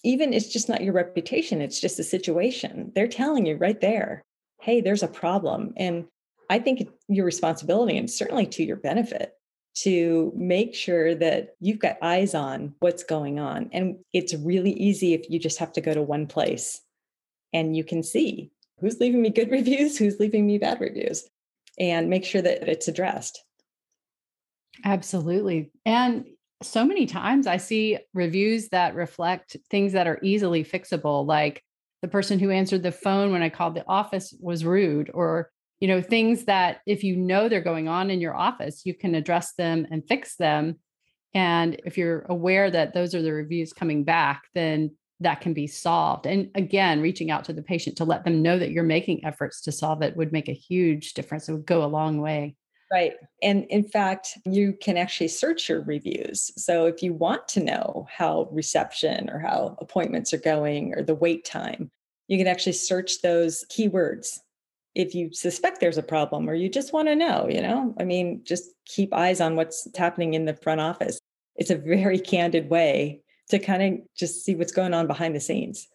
Even 0.04 0.34
it's 0.34 0.50
just 0.50 0.70
not 0.70 0.84
your 0.84 0.94
reputation, 0.94 1.62
it's 1.62 1.80
just 1.80 2.00
a 2.00 2.04
situation. 2.04 2.92
They're 2.94 3.08
telling 3.08 3.46
you 3.46 3.58
right 3.58 3.80
there, 3.82 4.24
hey, 4.62 4.82
there's 4.82 5.04
a 5.04 5.08
problem. 5.08 5.74
And 5.77 6.06
I 6.50 6.60
think 6.60 6.88
your 7.08 7.25
responsibility 7.25 7.98
and 7.98 8.10
certainly 8.10 8.46
to 8.48 8.63
your 8.63 8.77
benefit 8.77 9.34
to 9.84 10.32
make 10.36 10.74
sure 10.74 11.13
that 11.16 11.56
you've 11.60 11.80
got 11.80 11.98
eyes 12.01 12.34
on 12.34 12.74
what's 12.80 13.04
going 13.04 13.39
on. 13.39 13.70
And 13.74 13.98
it's 14.13 14.34
really 14.34 14.72
easy 14.72 15.13
if 15.13 15.30
you 15.30 15.39
just 15.39 15.60
have 15.60 15.72
to 15.74 15.82
go 15.82 15.94
to 15.94 16.01
one 16.01 16.25
place 16.25 16.82
and 17.54 17.75
you 17.75 17.84
can 17.84 18.01
see 18.01 18.51
who's 18.80 19.00
leaving 19.00 19.22
me 19.22 19.30
good 19.30 19.51
reviews, 19.51 19.98
who's 19.98 20.20
leaving 20.20 20.48
me 20.48 20.58
bad 20.58 20.80
reviews, 20.80 21.27
and 21.80 22.10
make 22.10 22.25
sure 22.25 22.42
that 22.42 22.68
it's 22.68 22.88
addressed. 22.88 23.44
Absolutely. 24.84 25.72
And 25.86 26.25
so 26.64 26.86
many 26.86 27.06
times 27.06 27.48
I 27.48 27.58
see 27.58 28.00
reviews 28.14 28.70
that 28.70 28.96
reflect 28.96 29.58
things 29.70 29.94
that 29.94 30.08
are 30.08 30.20
easily 30.24 30.64
fixable, 30.64 31.26
like 31.26 31.64
the 32.02 32.08
person 32.08 32.40
who 32.40 32.52
answered 32.52 32.84
the 32.84 32.92
phone 32.92 33.32
when 33.32 33.42
I 33.42 33.50
called 33.50 33.76
the 33.76 33.88
office 33.88 34.34
was 34.40 34.66
rude, 34.66 35.12
or 35.14 35.52
you 35.80 35.88
know 35.88 36.02
things 36.02 36.46
that 36.46 36.80
if 36.88 37.04
you 37.04 37.16
know 37.16 37.48
they're 37.48 37.62
going 37.62 37.88
on 37.88 38.10
in 38.10 38.20
your 38.20 38.36
office 38.36 38.82
you 38.84 38.96
can 38.96 39.14
address 39.14 39.54
them 39.54 39.86
and 39.92 40.08
fix 40.08 40.36
them. 40.36 40.80
And 41.34 41.80
if 41.86 41.98
you're 41.98 42.26
aware 42.30 42.72
that 42.72 42.94
those 42.94 43.14
are 43.14 43.22
the 43.22 43.34
reviews 43.34 43.74
coming 43.74 44.04
back 44.04 44.44
then 44.56 44.96
that 45.20 45.42
can 45.42 45.54
be 45.54 45.68
solved. 45.68 46.26
And 46.26 46.50
again 46.56 47.02
reaching 47.02 47.30
out 47.30 47.44
to 47.46 47.54
the 47.54 47.62
patient 47.62 47.98
to 47.98 48.06
let 48.06 48.24
them 48.24 48.42
know 48.42 48.58
that 48.58 48.72
you're 48.72 48.84
making 48.84 49.24
efforts 49.26 49.62
to 49.62 49.72
solve 49.72 50.02
it 50.02 50.18
would 50.18 50.32
make 50.32 50.50
a 50.50 50.54
huge 50.54 51.14
difference. 51.14 51.48
It 51.48 51.54
would 51.54 51.66
go 51.66 51.84
a 51.84 51.86
long 51.86 52.22
way 52.22 52.56
Right. 52.91 53.13
And 53.41 53.65
in 53.65 53.84
fact, 53.84 54.38
you 54.46 54.74
can 54.74 54.96
actually 54.98 55.27
search 55.27 55.67
your 55.67 55.82
reviews. 55.82 56.51
So 56.56 56.86
if 56.86 57.03
you 57.03 57.13
want 57.13 57.48
to 57.50 57.63
know 57.63 58.08
how 58.10 58.48
reception 58.51 59.29
or 59.29 59.39
how 59.39 59.77
appointments 59.82 60.34
are 60.34 60.38
going 60.38 60.94
or 60.96 61.03
the 61.03 61.15
wait 61.15 61.44
time, 61.44 61.91
you 62.27 62.38
can 62.38 62.48
actually 62.48 62.74
search 62.74 63.22
those 63.22 63.65
keywords 63.70 64.39
if 64.98 65.13
you 65.13 65.32
suspect 65.32 65.79
there's 65.79 66.00
a 66.00 66.03
problem 66.03 66.50
or 66.50 66.56
you 66.56 66.67
just 66.67 66.91
want 66.91 67.08
to 67.08 67.15
know, 67.15 67.48
you 67.48 67.62
know, 67.62 67.94
I 68.00 68.03
mean, 68.03 68.41
just 68.44 68.72
keep 68.86 69.13
eyes 69.13 69.39
on 69.39 69.56
what's 69.56 69.88
happening 69.96 70.34
in 70.34 70.46
the 70.46 70.56
front 70.56 70.82
office. 70.82 71.20
It's 71.56 71.70
a 71.70 71.75
very 71.75 72.17
candid 72.34 72.70
way 72.70 73.22
to 73.50 73.60
kind 73.60 73.84
of 73.84 74.00
just 74.15 74.44
see 74.44 74.56
what's 74.56 74.72
going 74.72 74.96
on 74.96 75.06
behind 75.06 75.36
the 75.36 75.39
scenes. 75.39 75.88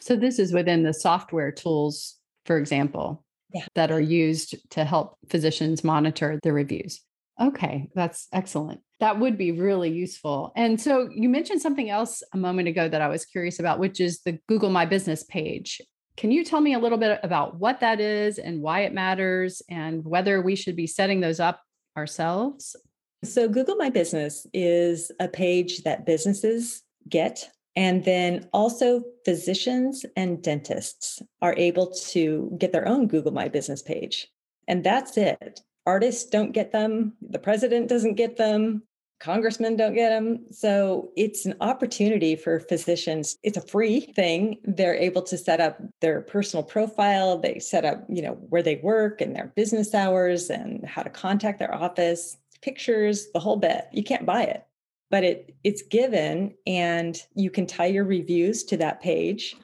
So, 0.00 0.16
this 0.16 0.40
is 0.40 0.52
within 0.52 0.82
the 0.82 0.92
software 0.92 1.52
tools, 1.52 2.16
for 2.44 2.58
example, 2.58 3.23
yeah. 3.54 3.64
that 3.74 3.90
are 3.90 4.00
used 4.00 4.56
to 4.70 4.84
help 4.84 5.16
physicians 5.30 5.84
monitor 5.84 6.38
the 6.42 6.52
reviews. 6.52 7.00
Okay, 7.40 7.88
that's 7.94 8.28
excellent. 8.32 8.80
That 9.00 9.18
would 9.18 9.36
be 9.36 9.52
really 9.52 9.90
useful. 9.90 10.52
And 10.54 10.80
so 10.80 11.08
you 11.12 11.28
mentioned 11.28 11.62
something 11.62 11.90
else 11.90 12.22
a 12.32 12.36
moment 12.36 12.68
ago 12.68 12.88
that 12.88 13.00
I 13.00 13.08
was 13.08 13.24
curious 13.24 13.58
about, 13.58 13.78
which 13.78 14.00
is 14.00 14.20
the 14.20 14.38
Google 14.48 14.70
My 14.70 14.86
Business 14.86 15.24
page. 15.24 15.80
Can 16.16 16.30
you 16.30 16.44
tell 16.44 16.60
me 16.60 16.74
a 16.74 16.78
little 16.78 16.98
bit 16.98 17.18
about 17.24 17.58
what 17.58 17.80
that 17.80 17.98
is 18.00 18.38
and 18.38 18.62
why 18.62 18.80
it 18.80 18.94
matters 18.94 19.62
and 19.68 20.04
whether 20.04 20.40
we 20.40 20.54
should 20.54 20.76
be 20.76 20.86
setting 20.86 21.20
those 21.20 21.40
up 21.40 21.60
ourselves? 21.96 22.76
So, 23.24 23.48
Google 23.48 23.76
My 23.76 23.90
Business 23.90 24.46
is 24.52 25.10
a 25.18 25.26
page 25.26 25.82
that 25.82 26.06
businesses 26.06 26.82
get. 27.08 27.50
And 27.76 28.04
then 28.04 28.48
also, 28.52 29.02
physicians 29.24 30.06
and 30.16 30.42
dentists 30.42 31.20
are 31.42 31.54
able 31.56 31.92
to 32.10 32.54
get 32.58 32.72
their 32.72 32.86
own 32.86 33.08
Google 33.08 33.32
My 33.32 33.48
Business 33.48 33.82
page. 33.82 34.28
And 34.68 34.84
that's 34.84 35.16
it. 35.16 35.60
Artists 35.86 36.24
don't 36.30 36.52
get 36.52 36.72
them, 36.72 37.14
the 37.20 37.38
president 37.38 37.88
doesn't 37.88 38.14
get 38.14 38.36
them, 38.36 38.82
congressmen 39.20 39.76
don't 39.76 39.94
get 39.94 40.10
them. 40.10 40.44
So 40.50 41.10
it's 41.16 41.46
an 41.46 41.54
opportunity 41.60 42.36
for 42.36 42.60
physicians. 42.60 43.36
It's 43.42 43.56
a 43.56 43.66
free 43.66 44.00
thing. 44.00 44.58
They're 44.64 44.94
able 44.94 45.22
to 45.22 45.38
set 45.38 45.60
up 45.60 45.78
their 46.00 46.20
personal 46.20 46.62
profile. 46.62 47.38
They 47.38 47.58
set 47.58 47.84
up, 47.84 48.04
you 48.08 48.22
know, 48.22 48.32
where 48.48 48.62
they 48.62 48.76
work 48.76 49.20
and 49.20 49.34
their 49.34 49.52
business 49.56 49.94
hours 49.94 50.50
and 50.50 50.84
how 50.86 51.02
to 51.02 51.10
contact 51.10 51.58
their 51.58 51.74
office, 51.74 52.36
pictures, 52.62 53.28
the 53.32 53.40
whole 53.40 53.56
bit. 53.56 53.86
You 53.92 54.04
can't 54.04 54.26
buy 54.26 54.44
it, 54.44 54.64
but 55.10 55.24
it 55.24 55.54
it's 55.64 55.82
given 55.82 56.54
and 56.66 57.18
you 57.34 57.50
can 57.50 57.66
tie 57.66 57.86
your 57.86 58.04
reviews 58.04 58.64
to 58.64 58.76
that 58.78 59.00
page. 59.00 59.56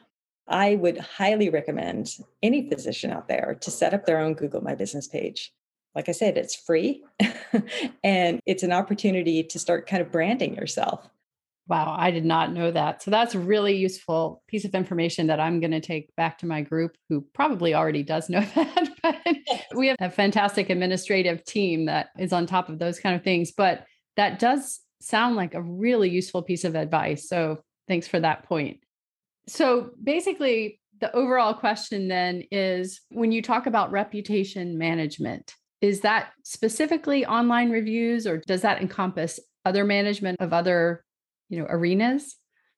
I 0.48 0.74
would 0.76 0.98
highly 0.98 1.48
recommend 1.48 2.10
any 2.42 2.68
physician 2.68 3.12
out 3.12 3.28
there 3.28 3.56
to 3.60 3.70
set 3.70 3.94
up 3.94 4.04
their 4.04 4.18
own 4.18 4.34
Google 4.34 4.62
My 4.62 4.74
Business 4.74 5.06
page 5.06 5.52
like 5.94 6.08
I 6.08 6.12
said, 6.12 6.38
it's 6.38 6.54
free 6.54 7.02
and 8.04 8.40
it's 8.46 8.62
an 8.62 8.72
opportunity 8.72 9.42
to 9.42 9.58
start 9.58 9.88
kind 9.88 10.02
of 10.02 10.12
branding 10.12 10.54
yourself. 10.54 11.08
Wow, 11.68 11.94
I 11.96 12.10
did 12.10 12.24
not 12.24 12.52
know 12.52 12.70
that. 12.72 13.02
So 13.02 13.12
that's 13.12 13.34
a 13.34 13.38
really 13.38 13.76
useful 13.76 14.42
piece 14.48 14.64
of 14.64 14.74
information 14.74 15.28
that 15.28 15.38
I'm 15.38 15.60
going 15.60 15.70
to 15.70 15.80
take 15.80 16.14
back 16.16 16.38
to 16.38 16.46
my 16.46 16.62
group 16.62 16.96
who 17.08 17.24
probably 17.32 17.74
already 17.74 18.02
does 18.02 18.28
know 18.28 18.40
that. 18.54 18.90
but 19.02 19.16
we 19.76 19.88
have 19.88 19.96
a 20.00 20.10
fantastic 20.10 20.68
administrative 20.68 21.44
team 21.44 21.86
that 21.86 22.08
is 22.18 22.32
on 22.32 22.46
top 22.46 22.68
of 22.68 22.78
those 22.78 22.98
kind 22.98 23.14
of 23.14 23.22
things, 23.22 23.52
but 23.52 23.86
that 24.16 24.38
does 24.40 24.80
sound 25.00 25.36
like 25.36 25.54
a 25.54 25.62
really 25.62 26.10
useful 26.10 26.42
piece 26.42 26.64
of 26.64 26.74
advice. 26.74 27.28
So 27.28 27.62
thanks 27.88 28.06
for 28.06 28.20
that 28.20 28.44
point. 28.44 28.80
So 29.46 29.90
basically, 30.02 30.80
the 31.00 31.14
overall 31.14 31.54
question 31.54 32.08
then 32.08 32.44
is 32.50 33.00
when 33.10 33.32
you 33.32 33.42
talk 33.42 33.66
about 33.66 33.90
reputation 33.90 34.76
management, 34.76 35.54
is 35.80 36.00
that 36.00 36.32
specifically 36.44 37.24
online 37.24 37.70
reviews 37.70 38.26
or 38.26 38.36
does 38.36 38.62
that 38.62 38.82
encompass 38.82 39.40
other 39.64 39.84
management 39.84 40.36
of 40.40 40.52
other, 40.52 41.04
you 41.48 41.58
know, 41.58 41.66
arenas? 41.68 42.36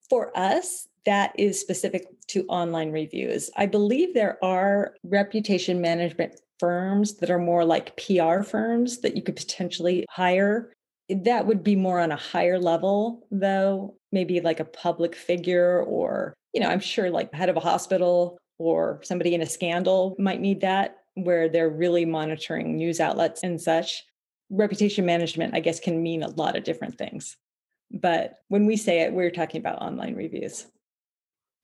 For 0.08 0.36
us, 0.38 0.86
that 1.04 1.32
is 1.36 1.60
specific 1.60 2.06
to 2.28 2.46
online 2.46 2.92
reviews. 2.92 3.50
I 3.56 3.66
believe 3.66 4.14
there 4.14 4.38
are 4.44 4.94
reputation 5.02 5.80
management 5.80 6.40
firms 6.60 7.14
that 7.14 7.30
are 7.30 7.38
more 7.38 7.64
like 7.64 7.96
PR 7.96 8.42
firms 8.42 9.00
that 9.00 9.16
you 9.16 9.22
could 9.22 9.34
potentially 9.34 10.06
hire. 10.08 10.72
That 11.08 11.46
would 11.46 11.62
be 11.62 11.76
more 11.76 12.00
on 12.00 12.12
a 12.12 12.16
higher 12.16 12.58
level, 12.58 13.26
though, 13.30 13.96
maybe 14.12 14.40
like 14.40 14.60
a 14.60 14.64
public 14.64 15.14
figure 15.14 15.82
or, 15.82 16.34
you 16.52 16.60
know, 16.60 16.68
I'm 16.68 16.80
sure 16.80 17.10
like 17.10 17.32
head 17.34 17.48
of 17.48 17.56
a 17.56 17.60
hospital 17.60 18.38
or 18.58 19.00
somebody 19.02 19.34
in 19.34 19.42
a 19.42 19.46
scandal 19.46 20.14
might 20.18 20.40
need 20.40 20.60
that 20.60 20.98
where 21.14 21.48
they're 21.48 21.68
really 21.68 22.04
monitoring 22.04 22.76
news 22.76 23.00
outlets 23.00 23.42
and 23.42 23.60
such. 23.60 24.02
Reputation 24.50 25.04
management, 25.04 25.54
I 25.54 25.60
guess, 25.60 25.80
can 25.80 26.02
mean 26.02 26.22
a 26.22 26.30
lot 26.30 26.56
of 26.56 26.64
different 26.64 26.96
things. 26.96 27.36
But 27.90 28.36
when 28.48 28.66
we 28.66 28.76
say 28.76 29.00
it, 29.00 29.12
we're 29.12 29.30
talking 29.30 29.60
about 29.60 29.82
online 29.82 30.14
reviews. 30.14 30.66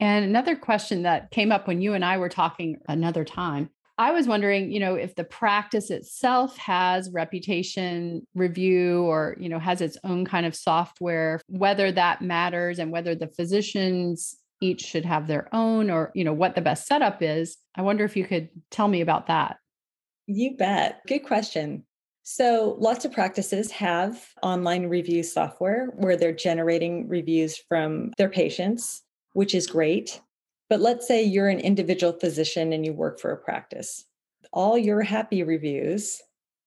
And 0.00 0.25
another 0.25 0.57
question 0.57 1.02
that 1.02 1.30
came 1.30 1.50
up 1.50 1.66
when 1.66 1.80
you 1.80 1.95
and 1.95 2.04
I 2.04 2.18
were 2.18 2.28
talking 2.28 2.78
another 2.88 3.25
time, 3.25 3.71
I 3.99 4.12
was 4.12 4.28
wondering, 4.28 4.71
you 4.71 4.78
know, 4.78 4.95
if 4.95 5.17
the 5.17 5.25
practice 5.25 5.90
itself 5.90 6.57
has 6.57 7.11
reputation 7.12 8.26
review 8.35 9.02
or, 9.02 9.37
you 9.40 9.49
know, 9.49 9.59
has 9.59 9.81
its 9.81 9.99
own 10.05 10.25
kind 10.25 10.47
of 10.47 10.55
software, 10.55 11.40
whether 11.49 11.90
that 11.90 12.23
matters 12.23 12.78
and 12.78 12.93
whether 12.93 13.17
the 13.17 13.26
physicians 13.26 14.37
each 14.61 14.83
should 14.83 15.05
have 15.05 15.26
their 15.26 15.52
own 15.55 15.90
or 15.90 16.11
you 16.14 16.25
know 16.25 16.33
what 16.33 16.55
the 16.55 16.61
best 16.61 16.87
setup 16.87 17.23
is 17.23 17.59
i 17.76 17.83
wonder 17.83 18.05
if 18.05 18.17
you 18.17 18.25
could 18.25 18.49
tell 18.71 18.88
me 18.88 19.00
about 19.00 19.28
that. 19.28 19.57
You 20.26 20.57
bet. 20.57 21.00
Good 21.07 21.21
question. 21.21 21.85
So 22.23 22.76
lots 22.78 23.07
of 23.07 23.12
practices 23.12 23.71
have 23.71 24.23
online 24.43 24.87
review 24.87 25.23
software 25.23 25.87
where 25.97 26.17
they're 26.17 26.35
generating 26.35 27.09
reviews 27.09 27.57
from 27.57 28.12
their 28.19 28.28
patients 28.28 29.02
which 29.33 29.55
is 29.55 29.67
great 29.67 30.21
but 30.68 30.80
let's 30.80 31.06
say 31.06 31.22
you're 31.22 31.48
an 31.48 31.60
individual 31.60 32.12
physician 32.12 32.72
and 32.72 32.84
you 32.84 32.92
work 32.92 33.18
for 33.18 33.30
a 33.30 33.37
practice. 33.37 34.04
All 34.52 34.76
your 34.76 35.02
happy 35.02 35.42
reviews 35.42 36.20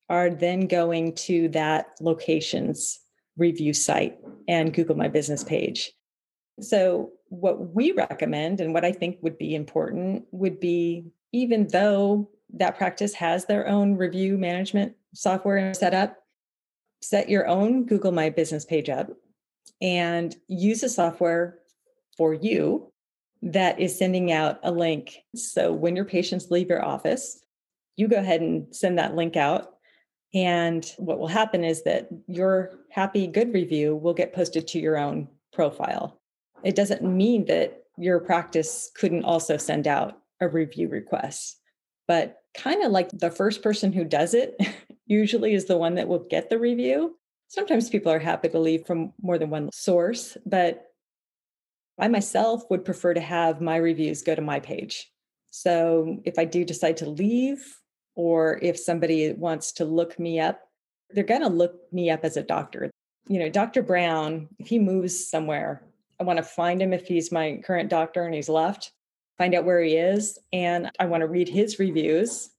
are 0.10 0.30
then 0.30 0.68
going 0.68 1.16
to 1.16 1.48
that 1.50 1.88
location's 2.02 3.00
review 3.38 3.74
site 3.74 4.18
and 4.48 4.74
google 4.74 4.96
my 4.96 5.08
business 5.08 5.44
page. 5.44 5.92
So 6.60 7.12
what 7.30 7.74
we 7.74 7.92
recommend 7.94 8.60
and 8.60 8.74
what 8.74 8.84
I 8.84 8.92
think 8.92 9.18
would 9.22 9.38
be 9.38 9.56
important 9.56 10.26
would 10.32 10.60
be 10.60 11.06
even 11.32 11.68
though 11.68 12.30
that 12.54 12.78
practice 12.78 13.14
has 13.14 13.46
their 13.46 13.68
own 13.68 13.96
review 13.96 14.38
management 14.38 14.94
software 15.14 15.74
set 15.74 15.94
up, 15.94 16.18
set 17.02 17.30
your 17.30 17.48
own 17.48 17.86
Google 17.86 18.12
My 18.12 18.30
Business 18.30 18.66
page 18.66 18.90
up 18.90 19.10
and 19.82 20.36
use 20.48 20.82
the 20.82 20.90
software 20.90 21.60
for 22.18 22.34
you 22.34 22.91
that 23.42 23.80
is 23.80 23.98
sending 23.98 24.32
out 24.32 24.60
a 24.64 24.72
link. 24.72 25.18
So 25.36 25.74
when 25.74 25.96
your 25.96 26.06
patients 26.06 26.52
leave 26.52 26.70
your 26.70 26.84
office, 26.84 27.44
you 27.98 28.08
go 28.08 28.18
ahead 28.18 28.42
and 28.42 28.74
send 28.76 29.00
that 29.00 29.16
link 29.16 29.36
out. 29.36 29.74
And 30.34 30.86
what 30.98 31.20
will 31.20 31.28
happen 31.28 31.64
is 31.64 31.84
that 31.84 32.08
your 32.28 32.80
happy 32.90 33.28
good 33.28 33.54
review 33.54 33.96
will 33.96 34.14
get 34.14 34.34
posted 34.34 34.68
to 34.70 34.80
your 34.80 34.98
own 34.98 35.28
profile 35.52 36.22
it 36.64 36.76
doesn't 36.76 37.04
mean 37.04 37.46
that 37.46 37.84
your 37.98 38.20
practice 38.20 38.92
couldn't 38.96 39.26
also 39.26 39.58
send 39.58 39.88
out 39.88 40.20
a 40.40 40.48
review 40.48 40.88
request. 40.88 41.60
But 42.08 42.38
kind 42.58 42.84
of 42.84 42.92
like 42.92 43.10
the 43.10 43.32
first 43.32 43.62
person 43.62 43.94
who 43.94 44.04
does 44.04 44.34
it 44.34 44.56
usually 45.06 45.54
is 45.54 45.66
the 45.66 45.78
one 45.78 45.96
that 45.96 46.08
will 46.08 46.26
get 46.30 46.50
the 46.50 46.60
review. 46.60 47.18
Sometimes 47.48 47.90
people 47.90 48.12
are 48.12 48.20
happy 48.20 48.50
to 48.50 48.60
leave 48.60 48.86
from 48.86 49.14
more 49.22 49.38
than 49.38 49.50
one 49.50 49.70
source, 49.74 50.38
but 50.46 50.86
I 52.02 52.08
myself 52.08 52.64
would 52.72 52.84
prefer 52.84 53.14
to 53.14 53.22
have 53.22 53.62
my 53.62 53.76
reviews 53.76 54.24
go 54.24 54.34
to 54.34 54.42
my 54.42 54.60
page. 54.60 55.10
So 55.52 56.20
if 56.26 56.40
I 56.40 56.46
do 56.46 56.66
decide 56.66 56.98
to 56.98 57.10
leave 57.10 57.64
or 58.16 58.60
if 58.64 58.80
somebody 58.80 59.34
wants 59.34 59.72
to 59.74 59.86
look 59.86 60.18
me 60.18 60.40
up, 60.40 60.60
they're 61.12 61.24
going 61.24 61.42
to 61.42 61.48
look 61.48 61.76
me 61.92 62.10
up 62.10 62.26
as 62.26 62.38
a 62.38 62.44
doctor. 62.44 62.90
You 63.28 63.40
know, 63.40 63.50
Dr. 63.50 63.84
Brown, 63.84 64.50
if 64.58 64.68
he 64.68 64.80
moves 64.80 65.30
somewhere, 65.30 65.84
I 66.20 66.24
want 66.24 66.38
to 66.38 66.44
find 66.44 66.82
him 66.82 66.92
if 66.92 67.06
he's 67.06 67.32
my 67.32 67.62
current 67.64 67.90
doctor 67.90 68.24
and 68.24 68.34
he's 68.34 68.50
left, 68.50 68.92
find 69.38 69.54
out 69.54 69.66
where 69.66 69.82
he 69.82 69.96
is. 69.96 70.40
And 70.52 70.90
I 71.00 71.06
want 71.06 71.22
to 71.22 71.28
read 71.28 71.50
his 71.50 71.78
reviews 71.78 72.50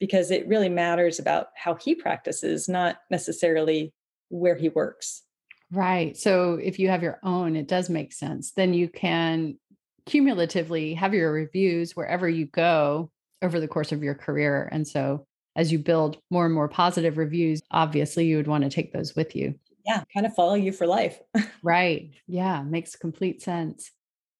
because 0.00 0.30
it 0.30 0.48
really 0.48 0.68
matters 0.68 1.20
about 1.20 1.48
how 1.54 1.74
he 1.74 1.94
practices, 1.94 2.68
not 2.68 2.96
necessarily 3.10 3.92
where 4.28 4.56
he 4.56 4.68
works. 4.68 5.22
Right. 5.70 6.16
So 6.16 6.54
if 6.54 6.78
you 6.78 6.88
have 6.88 7.02
your 7.02 7.18
own, 7.22 7.56
it 7.56 7.68
does 7.68 7.90
make 7.90 8.12
sense. 8.12 8.52
Then 8.52 8.72
you 8.72 8.88
can 8.88 9.58
cumulatively 10.06 10.94
have 10.94 11.12
your 11.12 11.30
reviews 11.30 11.94
wherever 11.94 12.28
you 12.28 12.46
go 12.46 13.10
over 13.42 13.60
the 13.60 13.68
course 13.68 13.92
of 13.92 14.02
your 14.02 14.14
career. 14.14 14.68
And 14.72 14.88
so 14.88 15.26
as 15.56 15.70
you 15.70 15.78
build 15.78 16.18
more 16.30 16.46
and 16.46 16.54
more 16.54 16.68
positive 16.68 17.18
reviews, 17.18 17.60
obviously 17.70 18.24
you 18.24 18.36
would 18.36 18.46
want 18.46 18.64
to 18.64 18.70
take 18.70 18.92
those 18.92 19.14
with 19.14 19.36
you. 19.36 19.54
Yeah, 19.84 20.02
kind 20.12 20.26
of 20.26 20.34
follow 20.34 20.54
you 20.54 20.72
for 20.72 20.86
life. 20.86 21.18
right. 21.62 22.10
Yeah, 22.26 22.62
makes 22.62 22.96
complete 22.96 23.42
sense. 23.42 23.90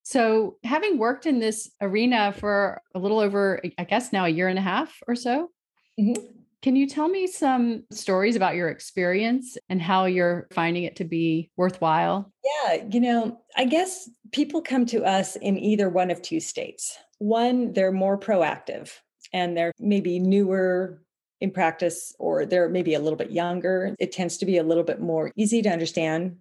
So, 0.03 0.57
having 0.65 0.97
worked 0.97 1.27
in 1.27 1.39
this 1.39 1.71
arena 1.83 2.33
for 2.33 2.81
a 2.95 2.99
little 2.99 3.19
over, 3.19 3.61
I 3.79 3.85
guess 3.85 4.11
now 4.11 4.25
a 4.25 4.31
year 4.31 4.49
and 4.49 4.59
a 4.59 4.63
half 4.63 5.03
or 5.07 5.15
so, 5.15 5.51
mm-hmm. 6.01 6.23
Can 6.63 6.75
you 6.75 6.89
tell 6.89 7.09
me 7.09 7.27
some 7.27 7.85
stories 7.93 8.35
about 8.35 8.57
your 8.57 8.69
experience 8.69 9.57
and 9.69 9.81
how 9.81 10.07
you're 10.07 10.49
finding 10.53 10.85
it 10.85 10.97
to 10.97 11.05
be 11.05 11.51
worthwhile? 11.57 12.33
Yeah, 12.45 12.85
you 12.91 13.01
know, 13.01 13.41
I 13.57 13.65
guess 13.65 14.11
people 14.33 14.61
come 14.61 14.85
to 14.87 15.05
us 15.05 15.37
in 15.37 15.57
either 15.59 15.89
one 15.89 16.11
of 16.11 16.21
two 16.21 16.41
states. 16.41 16.99
One, 17.19 17.73
they're 17.73 17.93
more 17.93 18.19
proactive 18.19 18.93
and 19.33 19.57
they're 19.57 19.73
maybe 19.79 20.19
newer 20.19 21.01
in 21.41 21.53
practice 21.53 22.13
or 22.19 22.45
they're 22.45 22.69
maybe 22.69 22.95
a 22.95 23.01
little 23.01 23.17
bit 23.17 23.31
younger. 23.31 23.95
It 24.01 24.11
tends 24.11 24.37
to 24.39 24.47
be 24.47 24.59
a 24.59 24.65
little 24.65 24.85
bit 24.85 25.01
more 25.01 25.31
easy 25.37 25.63
to 25.63 25.69
understand 25.69 26.37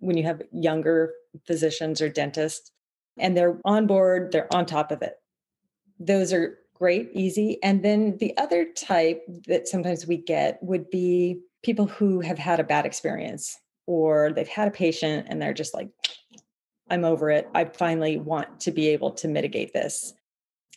when 0.00 0.16
you 0.18 0.24
have 0.24 0.42
younger 0.52 1.12
physicians 1.46 2.02
or 2.02 2.08
dentists 2.10 2.70
and 3.18 3.36
they're 3.36 3.58
on 3.64 3.86
board, 3.86 4.32
they're 4.32 4.52
on 4.54 4.66
top 4.66 4.90
of 4.90 5.00
it. 5.00 5.14
Those 5.98 6.32
are 6.32 6.58
great, 6.82 7.10
easy. 7.14 7.62
And 7.62 7.84
then 7.84 8.16
the 8.16 8.36
other 8.38 8.64
type 8.64 9.22
that 9.46 9.68
sometimes 9.68 10.04
we 10.04 10.16
get 10.16 10.58
would 10.62 10.90
be 10.90 11.38
people 11.62 11.86
who 11.86 12.18
have 12.18 12.38
had 12.38 12.58
a 12.58 12.64
bad 12.64 12.86
experience 12.86 13.56
or 13.86 14.32
they've 14.32 14.48
had 14.48 14.66
a 14.66 14.72
patient 14.72 15.28
and 15.30 15.40
they're 15.40 15.54
just 15.54 15.74
like, 15.74 15.90
I'm 16.90 17.04
over 17.04 17.30
it. 17.30 17.48
I 17.54 17.66
finally 17.66 18.18
want 18.18 18.58
to 18.62 18.72
be 18.72 18.88
able 18.88 19.12
to 19.12 19.28
mitigate 19.28 19.72
this. 19.72 20.12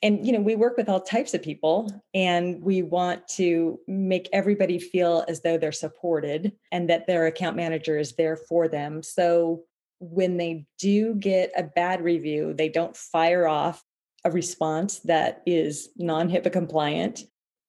And 0.03 0.23
you 0.23 0.31
know, 0.31 0.41
we 0.41 0.55
work 0.55 0.77
with 0.77 0.89
all 0.89 1.01
types 1.01 1.33
of 1.33 1.41
people 1.41 1.89
and 2.13 2.61
we 2.61 2.83
want 2.83 3.27
to 3.29 3.79
make 3.87 4.29
everybody 4.31 4.77
feel 4.77 5.25
as 5.27 5.41
though 5.41 5.57
they're 5.57 5.71
supported 5.71 6.51
and 6.71 6.87
that 6.87 7.07
their 7.07 7.25
account 7.25 7.55
manager 7.55 7.97
is 7.97 8.13
there 8.15 8.37
for 8.37 8.67
them. 8.67 9.01
So 9.01 9.63
when 9.97 10.37
they 10.37 10.67
do 10.77 11.15
get 11.15 11.51
a 11.57 11.63
bad 11.63 12.03
review, 12.03 12.53
they 12.53 12.69
don't 12.69 12.95
fire 12.95 13.47
off 13.47 13.83
a 14.25 14.31
response 14.31 14.99
that 14.99 15.41
is 15.45 15.89
non 15.95 16.29
HIPAA 16.29 16.51
compliant 16.51 17.21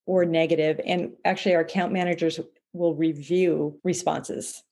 or 0.06 0.24
negative. 0.24 0.80
And 0.84 1.12
actually, 1.24 1.54
our 1.54 1.60
account 1.60 1.92
managers 1.92 2.40
will 2.72 2.94
review 2.94 3.78
responses. 3.84 4.62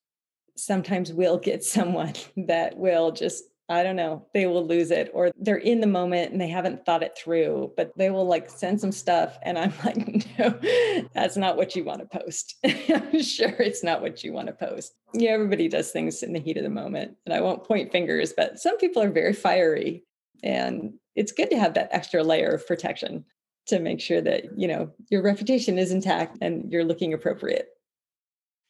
Sometimes 0.56 1.12
we'll 1.12 1.38
get 1.38 1.62
someone 1.76 2.14
that 2.36 2.76
will 2.76 3.12
just 3.12 3.44
I 3.68 3.82
don't 3.82 3.96
know, 3.96 4.26
they 4.34 4.46
will 4.46 4.66
lose 4.66 4.90
it 4.90 5.10
or 5.14 5.30
they're 5.38 5.56
in 5.56 5.80
the 5.80 5.86
moment 5.86 6.32
and 6.32 6.40
they 6.40 6.48
haven't 6.48 6.84
thought 6.84 7.02
it 7.02 7.16
through, 7.16 7.72
but 7.78 7.96
they 7.96 8.10
will 8.10 8.26
like 8.26 8.50
send 8.50 8.78
some 8.78 8.92
stuff. 8.92 9.38
And 9.42 9.58
I'm 9.58 9.72
like, 9.84 10.26
no, 10.38 11.06
that's 11.14 11.38
not 11.38 11.56
what 11.56 11.74
you 11.74 11.82
want 11.82 12.00
to 12.00 12.18
post. 12.18 12.56
I'm 12.64 13.22
sure 13.22 13.54
it's 13.58 13.82
not 13.82 14.02
what 14.02 14.22
you 14.22 14.34
want 14.34 14.48
to 14.48 14.52
post. 14.52 14.94
Yeah, 15.14 15.30
everybody 15.30 15.68
does 15.68 15.90
things 15.92 16.22
in 16.22 16.34
the 16.34 16.40
heat 16.40 16.58
of 16.58 16.62
the 16.62 16.68
moment. 16.68 17.16
And 17.24 17.34
I 17.34 17.40
won't 17.40 17.64
point 17.64 17.90
fingers, 17.90 18.34
but 18.36 18.58
some 18.58 18.76
people 18.76 19.02
are 19.02 19.10
very 19.10 19.32
fiery. 19.32 20.04
And 20.42 20.94
it's 21.16 21.32
good 21.32 21.50
to 21.50 21.58
have 21.58 21.74
that 21.74 21.88
extra 21.92 22.22
layer 22.22 22.50
of 22.50 22.66
protection 22.66 23.24
to 23.66 23.78
make 23.78 24.00
sure 24.00 24.20
that, 24.20 24.58
you 24.58 24.68
know, 24.68 24.90
your 25.10 25.22
reputation 25.22 25.78
is 25.78 25.90
intact 25.90 26.38
and 26.40 26.70
you're 26.70 26.84
looking 26.84 27.14
appropriate. 27.14 27.68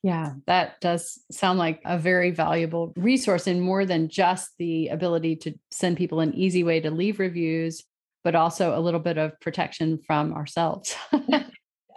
Yeah, 0.03 0.35
that 0.47 0.81
does 0.81 1.19
sound 1.31 1.59
like 1.59 1.81
a 1.85 1.99
very 1.99 2.31
valuable 2.31 2.93
resource 2.97 3.47
and 3.47 3.63
more 3.63 3.87
than 3.87 4.09
just 4.09 4.51
the 4.59 4.89
ability 4.89 5.37
to 5.37 5.55
send 5.71 5.97
people 5.97 6.21
an 6.21 6.35
easy 6.35 6.63
way 6.63 6.81
to 6.81 6.91
leave 6.91 7.19
reviews, 7.19 7.83
but 8.23 8.35
also 8.35 8.79
a 8.79 8.81
little 8.81 9.01
bit 9.01 9.17
of 9.17 9.41
protection 9.41 9.99
from 10.07 10.35
ourselves. 10.35 10.95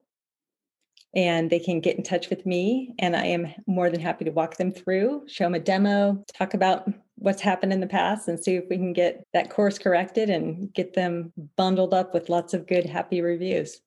and 1.14 1.50
they 1.50 1.58
can 1.58 1.80
get 1.80 1.96
in 1.96 2.02
touch 2.02 2.30
with 2.30 2.46
me 2.46 2.94
and 2.98 3.14
I 3.14 3.26
am 3.26 3.52
more 3.66 3.90
than 3.90 4.00
happy 4.00 4.24
to 4.24 4.30
walk 4.30 4.56
them 4.56 4.72
through, 4.72 5.24
show 5.28 5.44
them 5.44 5.54
a 5.54 5.60
demo, 5.60 6.24
talk 6.34 6.54
about 6.54 6.88
what's 7.16 7.42
happened 7.42 7.72
in 7.72 7.80
the 7.80 7.86
past 7.86 8.28
and 8.28 8.38
see 8.38 8.56
if 8.56 8.64
we 8.68 8.76
can 8.76 8.92
get 8.92 9.24
that 9.32 9.50
course 9.50 9.78
corrected 9.78 10.30
and 10.30 10.72
get 10.72 10.94
them 10.94 11.32
bundled 11.56 11.94
up 11.94 12.14
with 12.14 12.28
lots 12.28 12.54
of 12.54 12.66
good, 12.66 12.86
happy 12.86 13.20
reviews. 13.20 13.80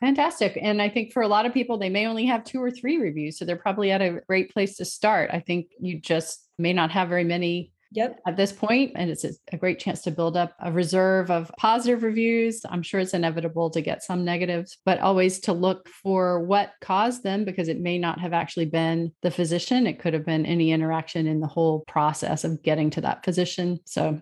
Fantastic. 0.00 0.58
And 0.60 0.80
I 0.80 0.88
think 0.88 1.12
for 1.12 1.22
a 1.22 1.28
lot 1.28 1.44
of 1.44 1.52
people, 1.52 1.76
they 1.76 1.90
may 1.90 2.06
only 2.06 2.24
have 2.26 2.42
two 2.44 2.62
or 2.62 2.70
three 2.70 2.96
reviews. 2.96 3.38
So 3.38 3.44
they're 3.44 3.56
probably 3.56 3.90
at 3.90 4.00
a 4.00 4.20
great 4.26 4.50
place 4.52 4.76
to 4.76 4.84
start. 4.84 5.30
I 5.30 5.40
think 5.40 5.66
you 5.78 6.00
just 6.00 6.48
may 6.58 6.72
not 6.72 6.90
have 6.90 7.10
very 7.10 7.24
many 7.24 7.72
Yep. 7.92 8.20
At 8.24 8.36
this 8.36 8.52
point, 8.52 8.92
and 8.94 9.10
it's 9.10 9.24
a 9.24 9.56
great 9.56 9.80
chance 9.80 10.02
to 10.02 10.12
build 10.12 10.36
up 10.36 10.54
a 10.60 10.70
reserve 10.70 11.28
of 11.28 11.50
positive 11.58 12.04
reviews. 12.04 12.60
I'm 12.68 12.82
sure 12.82 13.00
it's 13.00 13.14
inevitable 13.14 13.68
to 13.70 13.80
get 13.80 14.04
some 14.04 14.24
negatives, 14.24 14.78
but 14.84 15.00
always 15.00 15.40
to 15.40 15.52
look 15.52 15.88
for 15.88 16.40
what 16.40 16.72
caused 16.80 17.24
them 17.24 17.44
because 17.44 17.66
it 17.66 17.80
may 17.80 17.98
not 17.98 18.20
have 18.20 18.32
actually 18.32 18.66
been 18.66 19.12
the 19.22 19.30
physician. 19.32 19.88
It 19.88 19.98
could 19.98 20.14
have 20.14 20.24
been 20.24 20.46
any 20.46 20.70
interaction 20.70 21.26
in 21.26 21.40
the 21.40 21.48
whole 21.48 21.80
process 21.88 22.44
of 22.44 22.62
getting 22.62 22.90
to 22.90 23.00
that 23.00 23.24
physician. 23.24 23.80
So, 23.86 24.20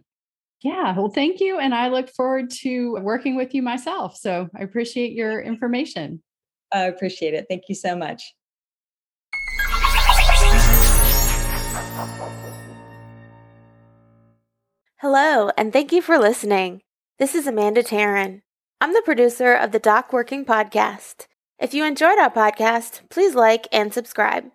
yeah, 0.62 0.96
well, 0.96 1.11
thank 1.11 1.38
you. 1.38 1.59
And 1.59 1.74
I 1.74 1.88
look 1.88 2.09
forward 2.09 2.50
to 2.62 2.98
working 3.02 3.37
with 3.37 3.54
you 3.54 3.61
myself. 3.61 4.16
So, 4.16 4.48
I 4.59 4.62
appreciate 4.62 5.12
your 5.12 5.42
information. 5.42 6.22
I 6.72 6.85
appreciate 6.85 7.35
it. 7.35 7.44
Thank 7.50 7.64
you 7.68 7.74
so 7.74 7.94
much. 7.94 8.35
Hello, 15.01 15.53
and 15.57 15.73
thank 15.73 15.93
you 15.93 16.03
for 16.03 16.19
listening. 16.19 16.83
This 17.21 17.37
is 17.37 17.47
Amanda 17.47 17.85
Taryn. 17.85 18.41
I'm 18.81 18.95
the 18.95 19.03
producer 19.05 19.55
of 19.55 19.71
the 19.71 19.79
Doc 19.79 20.13
Working 20.13 20.45
Podcast. 20.45 21.29
If 21.57 21.73
you 21.73 21.85
enjoyed 21.85 22.19
our 22.19 22.29
podcast, 22.29 23.09
please 23.09 23.37
like 23.37 23.69
and 23.71 23.95
subscribe. 23.95 24.51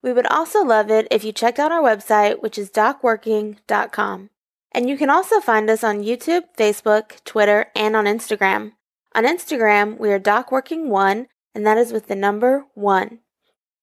We 0.00 0.12
would 0.12 0.28
also 0.28 0.62
love 0.62 0.88
it 0.88 1.08
if 1.10 1.24
you 1.24 1.32
checked 1.32 1.58
out 1.58 1.72
our 1.72 1.82
website, 1.82 2.40
which 2.40 2.56
is 2.58 2.70
docworking.com. 2.70 4.30
And 4.70 4.88
you 4.88 4.96
can 4.96 5.10
also 5.10 5.40
find 5.40 5.68
us 5.68 5.82
on 5.82 6.04
YouTube, 6.04 6.44
Facebook, 6.56 7.24
Twitter, 7.24 7.66
and 7.74 7.96
on 7.96 8.04
Instagram. 8.04 8.74
On 9.16 9.24
Instagram, 9.24 9.98
we 9.98 10.12
are 10.12 10.20
docworking1, 10.20 11.26
and 11.56 11.66
that 11.66 11.76
is 11.76 11.92
with 11.92 12.06
the 12.06 12.14
number 12.14 12.66
1. 12.74 13.18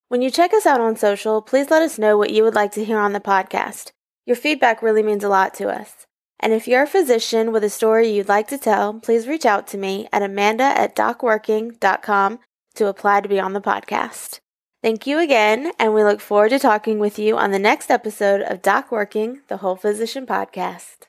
When 0.08 0.21
you 0.21 0.32
check 0.32 0.54
us 0.54 0.65
out 0.65 0.80
on 0.80 0.95
social, 0.95 1.41
please 1.41 1.69
let 1.69 1.82
us 1.82 1.99
know 1.99 2.17
what 2.17 2.32
you 2.32 2.43
would 2.43 2.56
like 2.56 2.71
to 2.71 2.86
hear 2.86 2.99
on 2.99 3.12
the 3.12 3.19
podcast. 3.19 3.91
Your 4.25 4.38
feedback 4.38 4.82
really 4.82 5.04
means 5.04 5.25
a 5.25 5.30
lot 5.30 5.54
to 5.56 5.67
us. 5.67 6.04
And 6.39 6.53
if 6.53 6.67
you're 6.67 6.83
a 6.83 6.87
physician 6.87 7.51
with 7.51 7.63
a 7.63 7.69
story 7.69 8.09
you'd 8.09 8.27
like 8.27 8.47
to 8.49 8.57
tell, 8.57 8.93
please 8.93 9.27
reach 9.27 9.45
out 9.45 9.67
to 9.67 9.77
me 9.77 10.07
at 10.11 10.21
amanda 10.21 10.63
at 10.63 10.95
docworking.com 10.95 12.39
to 12.75 12.87
apply 12.87 13.21
to 13.21 13.29
be 13.29 13.39
on 13.39 13.53
the 13.53 13.61
podcast. 13.61 14.39
Thank 14.83 15.07
you 15.07 15.17
again, 15.17 15.71
and 15.79 15.93
we 15.93 16.03
look 16.03 16.21
forward 16.21 16.49
to 16.49 16.59
talking 16.59 16.99
with 16.99 17.17
you 17.17 17.37
on 17.37 17.51
the 17.51 17.57
next 17.57 17.89
episode 17.89 18.41
of 18.41 18.61
Doc 18.61 18.91
Working, 18.91 19.41
the 19.47 19.57
Whole 19.57 19.75
Physician 19.75 20.27
Podcast. 20.27 21.07